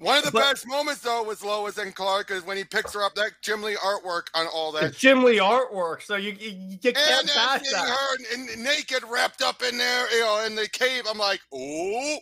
[0.01, 2.95] One of the But- best moments though was Lois and Clark is when he picks
[2.95, 4.95] her up that Jim Lee artwork on all that.
[4.97, 7.89] Jim Lee artwork, so you you, you can't And then pass seeing that.
[7.89, 11.05] her in- naked, wrapped up in there, you know, in the cave.
[11.09, 12.19] I'm like, oh,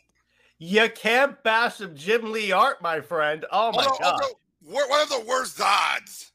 [0.59, 3.45] You can't bash some Jim Lee art, my friend.
[3.53, 4.21] Oh my although, god.
[4.23, 6.31] although, one of the worst Zods.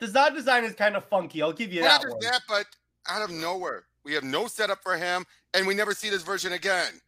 [0.00, 1.40] The Zod design is kind of funky.
[1.42, 2.20] I'll give you Not that just one.
[2.24, 2.66] that, but
[3.06, 5.24] out of nowhere, we have no setup for him,
[5.54, 7.00] and we never see this version again.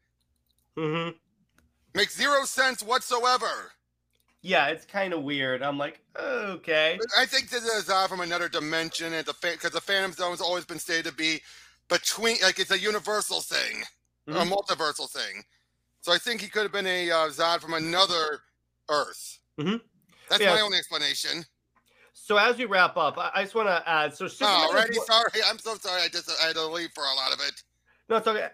[0.77, 1.09] hmm
[1.95, 3.73] Makes zero sense whatsoever.
[4.41, 5.63] Yeah, it's kind of weird.
[5.63, 6.99] I'm like, okay.
[7.17, 10.31] I think this is a Zod from another dimension, and the because the Phantom Zone
[10.31, 11.41] has always been stated to be
[11.89, 13.83] between, like it's a universal thing.
[14.29, 14.53] a Mhm.
[14.53, 15.43] multiversal thing.
[16.01, 18.45] So I think he could have been a uh, Zod from another
[18.89, 19.41] Earth.
[19.59, 19.81] Mhm.
[20.29, 20.55] That's Yeah.
[20.55, 21.45] my only explanation.
[22.13, 24.15] So as we wrap up, I, I just want to add.
[24.17, 25.43] So Oh, Superman is already sorry.
[25.47, 26.03] I'm so sorry.
[26.03, 27.65] I just I had to leave for a lot of it.
[28.09, 28.51] No, it's okay.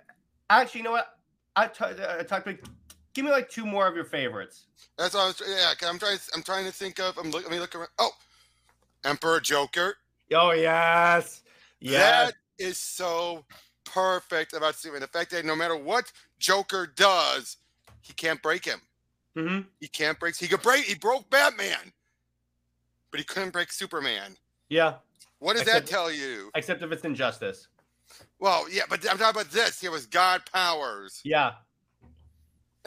[0.49, 1.19] Actually, you know what?
[1.55, 2.57] I t- uh, talked to.
[3.19, 4.67] Give me like two more of your favorites.
[4.97, 5.43] That's what I was.
[5.45, 6.19] Yeah, I'm trying.
[6.37, 7.19] I'm trying to think of.
[7.19, 7.51] I'm looking.
[7.51, 7.89] Let me look around.
[7.99, 8.13] Oh,
[9.05, 9.97] Emperor Joker.
[10.33, 11.43] Oh yes,
[11.81, 11.99] yes.
[12.29, 13.45] That is so
[13.85, 15.01] perfect about Superman.
[15.01, 17.57] The fact that no matter what Joker does,
[18.03, 18.81] he can't break him.
[19.35, 20.37] hmm He can't break.
[20.37, 20.85] He could break.
[20.85, 21.93] He broke Batman,
[23.11, 24.37] but he couldn't break Superman.
[24.69, 24.95] Yeah,
[25.41, 26.53] What does Except- that tell you?
[26.55, 27.67] except if it's injustice.
[28.39, 29.83] Well, yeah, but I'm talking about this.
[29.83, 31.21] It was God powers.
[31.25, 31.55] Yeah.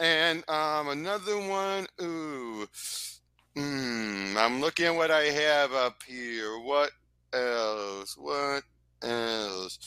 [0.02, 1.86] And um another one.
[2.02, 2.66] Ooh.
[3.54, 4.34] Hmm.
[4.36, 6.58] I'm looking at what I have up here.
[6.58, 6.90] What
[7.32, 8.16] else?
[8.18, 8.64] What
[9.00, 9.78] else?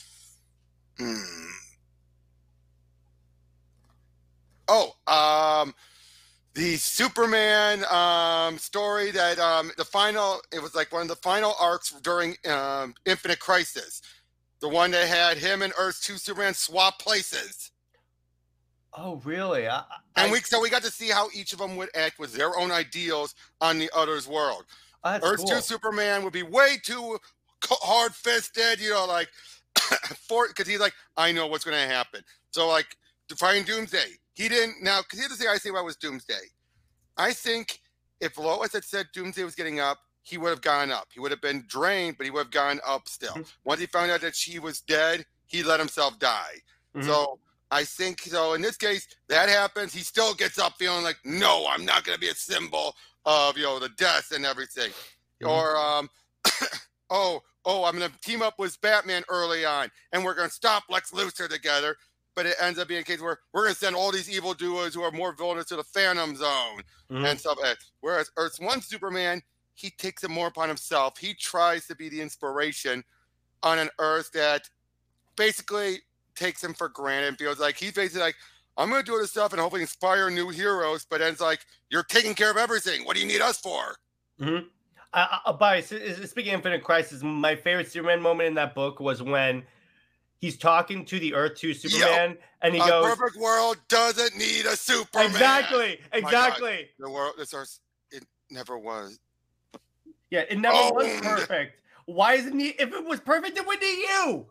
[0.98, 1.18] Hmm.
[4.70, 5.76] Oh, um
[6.54, 11.56] the Superman um story that um the final it was like one of the final
[11.60, 14.02] arcs during um Infinite Crisis.
[14.62, 17.72] The one that had him and Earth 2 Superman swap places.
[18.98, 19.68] Oh really?
[19.68, 22.20] I, I, And we so we got to see how each of them would act
[22.20, 24.66] with their own ideals on the other's world.
[25.04, 25.48] oh, Earth cool.
[25.48, 27.18] Two Superman would be way too
[27.64, 29.30] hard fisted, you know, like
[30.28, 32.22] for because he's like, I know what's going to happen.
[32.52, 34.82] So like defying Doomsday, he didn't.
[34.82, 36.34] Now, because here's the thing I say about was Doomsday.
[37.18, 37.80] I think
[38.22, 41.08] if Lois had said Doomsday was getting up, he would have gone up.
[41.14, 43.34] He would have been drained, but he would have gone up still.
[43.34, 43.54] Mhm.
[43.64, 46.62] Once he found out that she was dead, he let himself die.
[46.96, 47.06] Mhm.
[47.06, 47.40] So
[47.72, 48.54] I think so.
[48.54, 49.94] In this case, that happens.
[49.94, 52.96] He still gets up feeling like, no, I'm not going to be a symbol
[53.26, 54.92] of you know the death and everything.
[55.42, 55.50] Mhm.
[55.50, 56.10] Or um,
[57.10, 60.54] oh, oh, I'm going to team up with Batman early on, and we're going to
[60.54, 61.96] stop Lex Luthor together.
[62.36, 64.54] But it ends up being a case where we're going to send all these evil
[64.54, 67.26] doers who are more villainous to the Phantom Zone Mhm.
[67.32, 67.58] and stuff.
[68.02, 69.42] Whereas Earth's One Superman,
[69.74, 71.18] he takes it more upon himself.
[71.18, 73.06] He tries to be the inspiration
[73.64, 74.70] on an Earth that
[75.38, 76.02] basically
[76.36, 78.36] takes him for granted and feels like he's basically like,
[78.78, 81.06] I'm going to do this stuff and hopefully inspire new heroes.
[81.10, 83.06] But then it's like, you're taking care of everything.
[83.06, 83.96] What do you need us for?
[84.40, 84.66] Mhm.
[85.14, 88.76] I, I, by s- s- speaking of Infinite Crisis, my favorite Superman moment in that
[88.76, 89.64] book was when
[90.40, 94.66] he's talking to the Earth Two Superman, and he a goes, perfect world doesn't need
[94.66, 95.28] a Superman.
[95.32, 96.20] "Exactly, God.
[96.20, 96.90] exactly.
[97.00, 97.80] The world, this Earth,
[98.12, 99.18] it never was.
[100.32, 101.80] Yeah, it never was perfect.
[102.08, 102.70] Why isn't he?
[102.72, 104.48] If it was perfect, it would need you."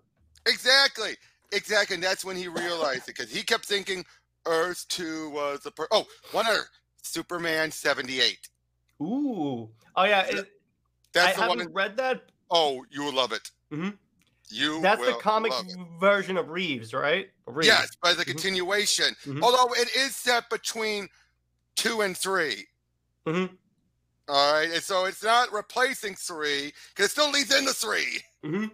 [0.47, 1.17] Exactly.
[1.53, 1.95] Exactly.
[1.95, 4.05] And that's when he realized it because he kept thinking
[4.47, 6.65] Earth 2 was the per- oh, one other
[7.03, 8.49] Superman 78.
[9.03, 10.47] Ooh, oh yeah, it, I
[11.13, 12.23] That's the haven't read that.
[12.51, 13.51] Oh, you will love it.
[13.73, 13.99] Mhm.
[14.51, 15.53] You That's the comic
[16.01, 17.31] version of Reeves, right?
[17.47, 17.67] Reeves.
[17.67, 18.29] Yes, but the Mhm.
[18.29, 19.17] continuation.
[19.25, 19.43] Mhm.
[19.43, 21.09] Although it is set between
[21.77, 22.69] two and three.
[23.27, 23.57] Mhm.
[24.29, 24.71] All right.
[24.71, 28.23] And so it's not replacing three because it still leads into three.
[28.43, 28.67] hmm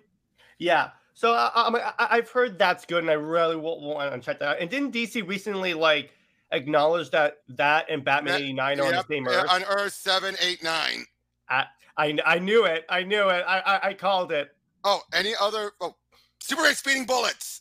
[0.58, 0.90] Yeah.
[1.20, 4.56] So I, I've heard that's good, and I really want to check that out.
[4.58, 6.14] And didn't DC recently like
[6.50, 9.50] acknowledge that that and Batman That- 89 are on the same Earth?
[9.50, 11.04] on Earth seven, eight, nine.
[11.50, 11.66] I,
[11.98, 12.86] I I knew it.
[12.88, 13.44] I knew it.
[13.46, 14.56] I I, I called it.
[14.82, 15.72] Oh, any other?
[15.82, 15.94] Oh,
[16.38, 17.60] Superman speeding bullets.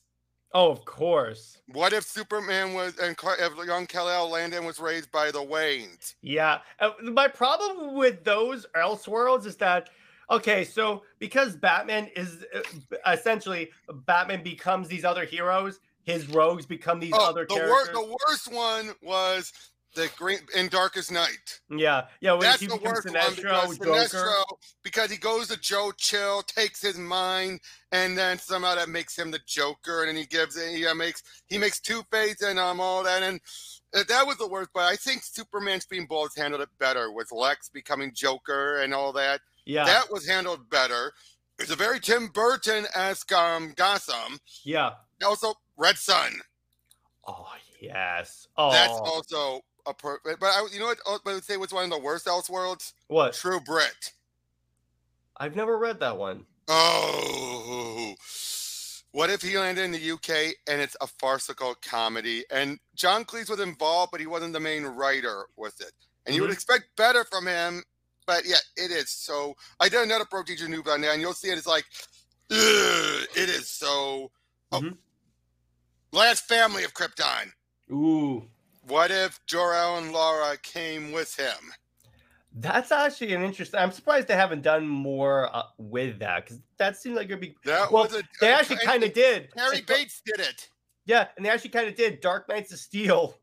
[0.53, 1.57] Oh, of course.
[1.73, 6.15] What if Superman was and if young Kal-El Landon was raised by the Waynes?
[6.21, 6.59] Yeah.
[6.79, 9.89] Uh, my problem with those Elseworlds is that
[10.29, 12.61] okay, so because Batman is uh,
[13.11, 13.69] essentially
[14.05, 18.51] Batman becomes these other heroes, his rogues become these Oh, other the, wor- the worst
[18.53, 19.51] one was
[19.95, 21.59] the Green in Darkest Night.
[21.69, 22.33] yeah, yeah.
[22.33, 24.43] When That's he the worst one because Sinestro.
[24.83, 27.59] Because he goes to Joe Chill, takes his mind,
[27.91, 30.75] and then somehow that makes him the Joker, and then he gives it.
[30.75, 33.39] He uh, makes he makes Two Face and um all that, and
[33.95, 34.69] uh, that was the worst.
[34.73, 39.11] But I think Superman Speeding Bullets handled it better with Lex becoming Joker and all
[39.13, 39.41] that.
[39.69, 41.13] Yeah, That was handled better.
[41.59, 44.39] It's a very Tim Burton esque um Gotham.
[44.63, 44.93] yeah.
[45.23, 46.31] Also, Red Sun.
[47.27, 47.47] Oh
[47.79, 48.47] yes.
[48.57, 50.97] Oh, That's also a per- but I, you know what?
[51.05, 52.93] oh, I would say was one of the worst Elseworlds.
[53.09, 53.33] what?
[53.33, 54.13] True Brit.
[55.37, 56.45] I've never read that one.
[56.67, 58.15] Oh,
[59.11, 62.43] what if he landed in the UK and it's a farcical comedy?
[62.51, 65.91] And John Cleese was involved, but he wasn't the main writer with it.
[66.25, 66.53] And you would Mhm.
[66.55, 67.83] expect better from him,
[68.29, 69.55] but yeah, it is so.
[69.79, 71.57] I did another Pro Teacher Noob on there, and you'll see it.
[71.57, 71.83] It's like,
[72.51, 74.31] it is so.
[74.71, 74.97] Oh, Mhm.
[76.11, 77.51] last family of Krypton.
[77.91, 78.47] Ooh,
[78.83, 81.73] What if Jor-El and Lara came with him?
[82.53, 83.79] that's actually an interesting.
[83.79, 87.55] I'm surprised they haven't done more uh, with that because that seemed like it'd be.
[87.65, 88.23] That Well, was a.
[88.41, 89.51] They actually kind of did.
[89.55, 90.69] Cary Bates did it.
[91.05, 92.21] Yeah, and they actually kind of did.
[92.21, 93.39] Dark Knights of Steel.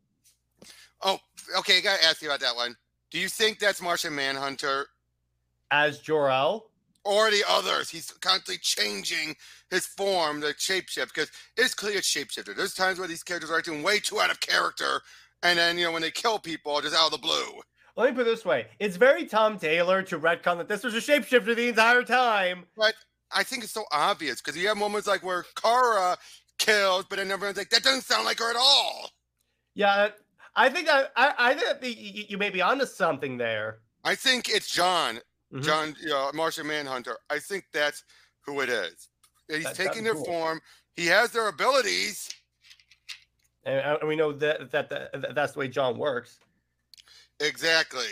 [1.01, 1.19] Oh,
[1.57, 1.77] okay.
[1.77, 2.75] I gotta ask you about that one.
[3.11, 4.87] Do you think that's Martian Manhunter
[5.71, 6.69] as Jor-El.
[7.05, 7.89] or the others?
[7.89, 9.35] He's constantly changing
[9.69, 12.55] his form, the shapeshift, because it's clear it's shapeshifter.
[12.55, 15.01] There's times where these characters are acting way too out of character,
[15.43, 17.61] and then you know when they kill people, just out of the blue.
[17.95, 20.93] Let me put it this way: it's very Tom Taylor to retcon that this was
[20.93, 22.65] a shapeshifter the entire time.
[22.75, 22.93] But
[23.31, 26.17] I think it's so obvious because you have moments like where Kara
[26.59, 29.11] kills, but then everyone's like, that doesn't sound like her at all.
[29.75, 30.09] Yeah,
[30.57, 33.79] I think I I, I think you, you may be onto something there.
[34.03, 35.21] I think it's J'onn,
[35.53, 35.63] Mhm.
[35.63, 37.17] J'onn, you know, Martian Manhunter.
[37.29, 38.03] I think that's
[38.41, 39.09] who it is.
[39.47, 40.25] He's That- taking their cool.
[40.25, 40.61] form.
[40.95, 42.29] He has their abilities.
[43.65, 46.39] and, and we know that, that that that's the way J'onn works.
[47.39, 48.07] Exactly.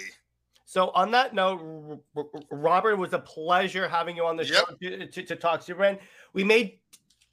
[0.66, 2.04] So on that note,
[2.52, 4.56] Robert, it was a pleasure having you on the Yep.
[4.56, 5.98] show to, to, talk to talk Superman.
[6.34, 6.80] We may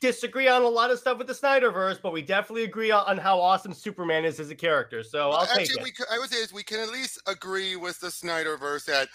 [0.03, 3.41] disagree on a lot of stuff with the Snyderverse, but we definitely agree on, how
[3.41, 5.03] awesome Superman is as a character.
[5.03, 5.83] So I'll take it.
[5.83, 9.09] we could, I would say is we can at least agree with the Snyderverse that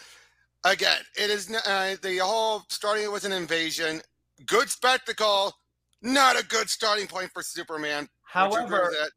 [0.63, 4.01] again, it is uh, the whole starting with an invasion,
[4.45, 5.53] good spectacle,
[6.01, 8.07] not a good starting point for Superman.
[8.35, 9.09] Would you agree with However,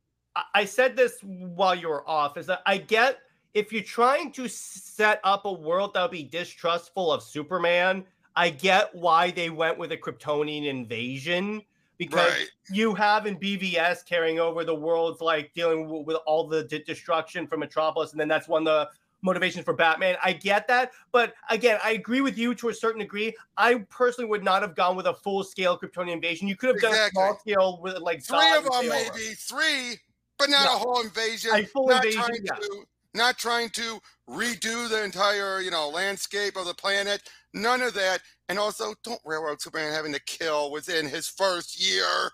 [0.55, 3.19] I said this while you were off is that I get
[3.55, 8.05] if you're trying to set up a world that would be distrustful of Superman,
[8.41, 11.61] I get why they went with a Kryptonian invasion
[11.99, 16.49] because right, you have in BVS carrying over the world's like dealing w- with all
[16.49, 18.89] the de- destruction from Metropolis, and then that's one of the
[19.21, 20.17] motivations for Batman.
[20.25, 23.37] I get that, but again, I agree with you to a certain degree.
[23.59, 26.49] I personally would not have gone with a full scale Kryptonian invasion.
[26.49, 28.89] You could have done a small scale with like three of them over.
[28.89, 29.97] maybe three,
[30.39, 30.77] but not No.
[30.77, 31.51] a whole invasion.
[31.55, 32.55] A full invasion, yeah.
[32.55, 32.85] to
[33.15, 37.23] not trying to redo the entire you know landscape of the planet.
[37.53, 42.31] None of that, and also don't railroad Superman having to kill within his first year.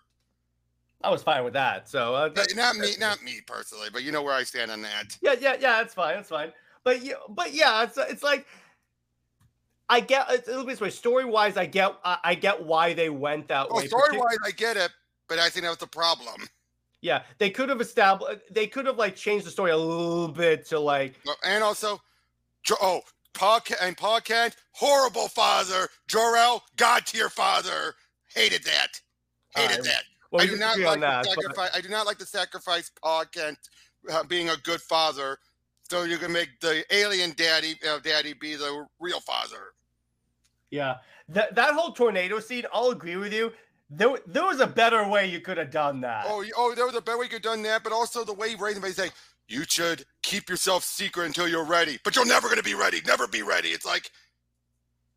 [1.03, 1.89] I was fine with that.
[1.89, 5.16] So uh, not me, not me personally, but you know where I stand on that.
[5.22, 6.16] yeah, yeah, yeah, that's fine.
[6.16, 6.53] That's fine.
[6.85, 8.47] But yeah, but yeah, it's it's like
[9.89, 10.91] I get it's a little bit this way.
[10.91, 13.87] Story wise, I get I, I get why they went that Oh, way.
[13.87, 14.91] Story wise, I get it,
[15.29, 16.49] but I think that was the problem.
[17.07, 18.40] Yeah, they could have established.
[18.50, 21.14] They could have like changed the story a little bit to like.
[21.44, 22.00] And also,
[22.82, 23.00] oh,
[23.32, 25.88] Ke- and Kent, horrible father.
[26.09, 27.94] Jor-El, god tier father.
[28.34, 29.00] Hated that.
[29.54, 30.02] Hated that.
[30.32, 31.22] Well, I do not like that.
[31.22, 31.70] the but- sacrifice.
[31.74, 33.59] I do not like the sacrifice Pa Kent
[34.11, 35.38] uh, being a good father.
[35.88, 39.74] So you can make the alien daddy, uh, daddy, be the real father.
[40.72, 40.96] yeah,
[41.28, 42.64] that that whole tornado scene.
[42.72, 43.52] I'll agree with you.
[43.89, 46.24] There, there was a better way you could have done that.
[46.26, 48.32] Oh, oh, there was a better way you could have done that, but also the
[48.32, 49.12] way him by saying,
[49.49, 53.01] you should keep yourself secret until you're ready, but you're never going to be ready.
[53.07, 53.68] Never be ready.
[53.68, 54.11] It's like,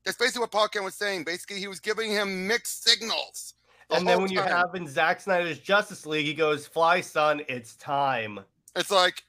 [0.05, 1.24] that's basically what Pa Kent was saying.
[1.24, 3.55] Basically, he was giving him mixed signals.
[3.89, 7.41] the and then when you have in Zack Snyder's Justice League, he goes, "Fly, son,
[7.47, 8.39] it's time."
[8.76, 9.24] It's like,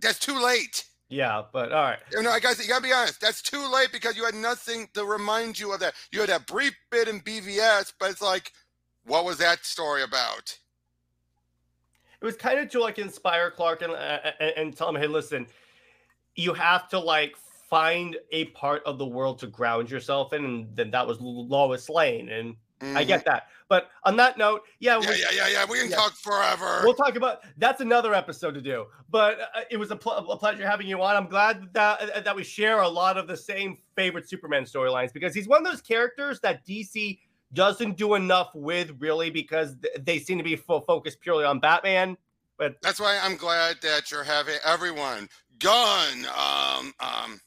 [0.00, 0.84] that's too late.
[1.08, 1.98] Yeah, but all right.
[2.12, 3.20] You know, I guys, you gotta be honest.
[3.20, 5.94] That's too late because you had nothing to remind you of that.
[6.12, 8.52] You had that brief bit in BVS, but it's like,
[9.04, 10.58] what was that story about?
[12.20, 15.06] it was kind of to like inspire Clark and, uh, and and tell him, hey,
[15.06, 15.46] listen,
[16.34, 17.36] you have to like
[17.68, 21.88] find a part of the world to ground yourself in, and then that was Lois
[21.88, 23.06] Lane, and I Mhm.
[23.06, 23.48] get that.
[23.68, 25.64] But on that note, yeah, Yeah, we, yeah, yeah, yeah.
[25.68, 25.96] We can yeah.
[25.96, 26.80] talk forever.
[26.84, 28.86] We'll talk about that's another episode to do.
[29.10, 31.16] But uh, it was a, pl- a pleasure having you on.
[31.16, 35.12] I'm glad that uh, that we share a lot of the same favorite Superman storylines
[35.12, 37.18] because he's one of those characters that DC
[37.52, 41.58] doesn't do enough with really because th- they seem to be fo- focused purely on
[41.60, 42.16] Batman.
[42.58, 47.40] But That's why I'm glad that you're having everyone, Gunn, um, um,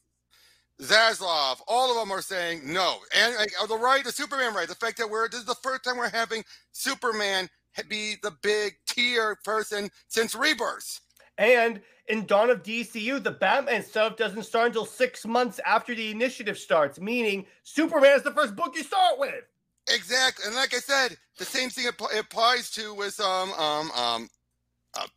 [0.82, 2.97] Zaslav, all of them are saying no.
[3.15, 5.84] And like, the right, the Superman right, the fact that we're this is the first
[5.84, 7.49] time we're having Superman
[7.88, 10.99] be the big tier person since Rebirth.
[11.38, 16.11] and in Dawn of DCU, the Batman stuff doesn't start until six months after the
[16.11, 19.45] initiative starts, meaning Superman is the first book you start with.
[19.88, 24.29] Exactly, and like I said, the same thing app- applies to with um um um,
[24.95, 25.07] uh,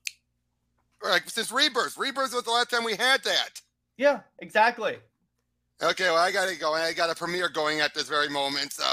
[1.02, 1.98] like since Rebirth.
[1.98, 3.60] Rebirth was the last time we had that.
[3.96, 4.98] Yeah, exactly.
[5.82, 6.72] Okay, well I gotta go.
[6.72, 8.84] I got a premiere going at this very moment, so.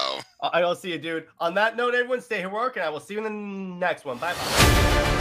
[0.42, 1.28] I- I'll see you, dude.
[1.40, 3.30] On that note, everyone, stay heroic, and I will see you in the
[3.86, 4.18] next one.
[4.18, 5.18] Bye bye.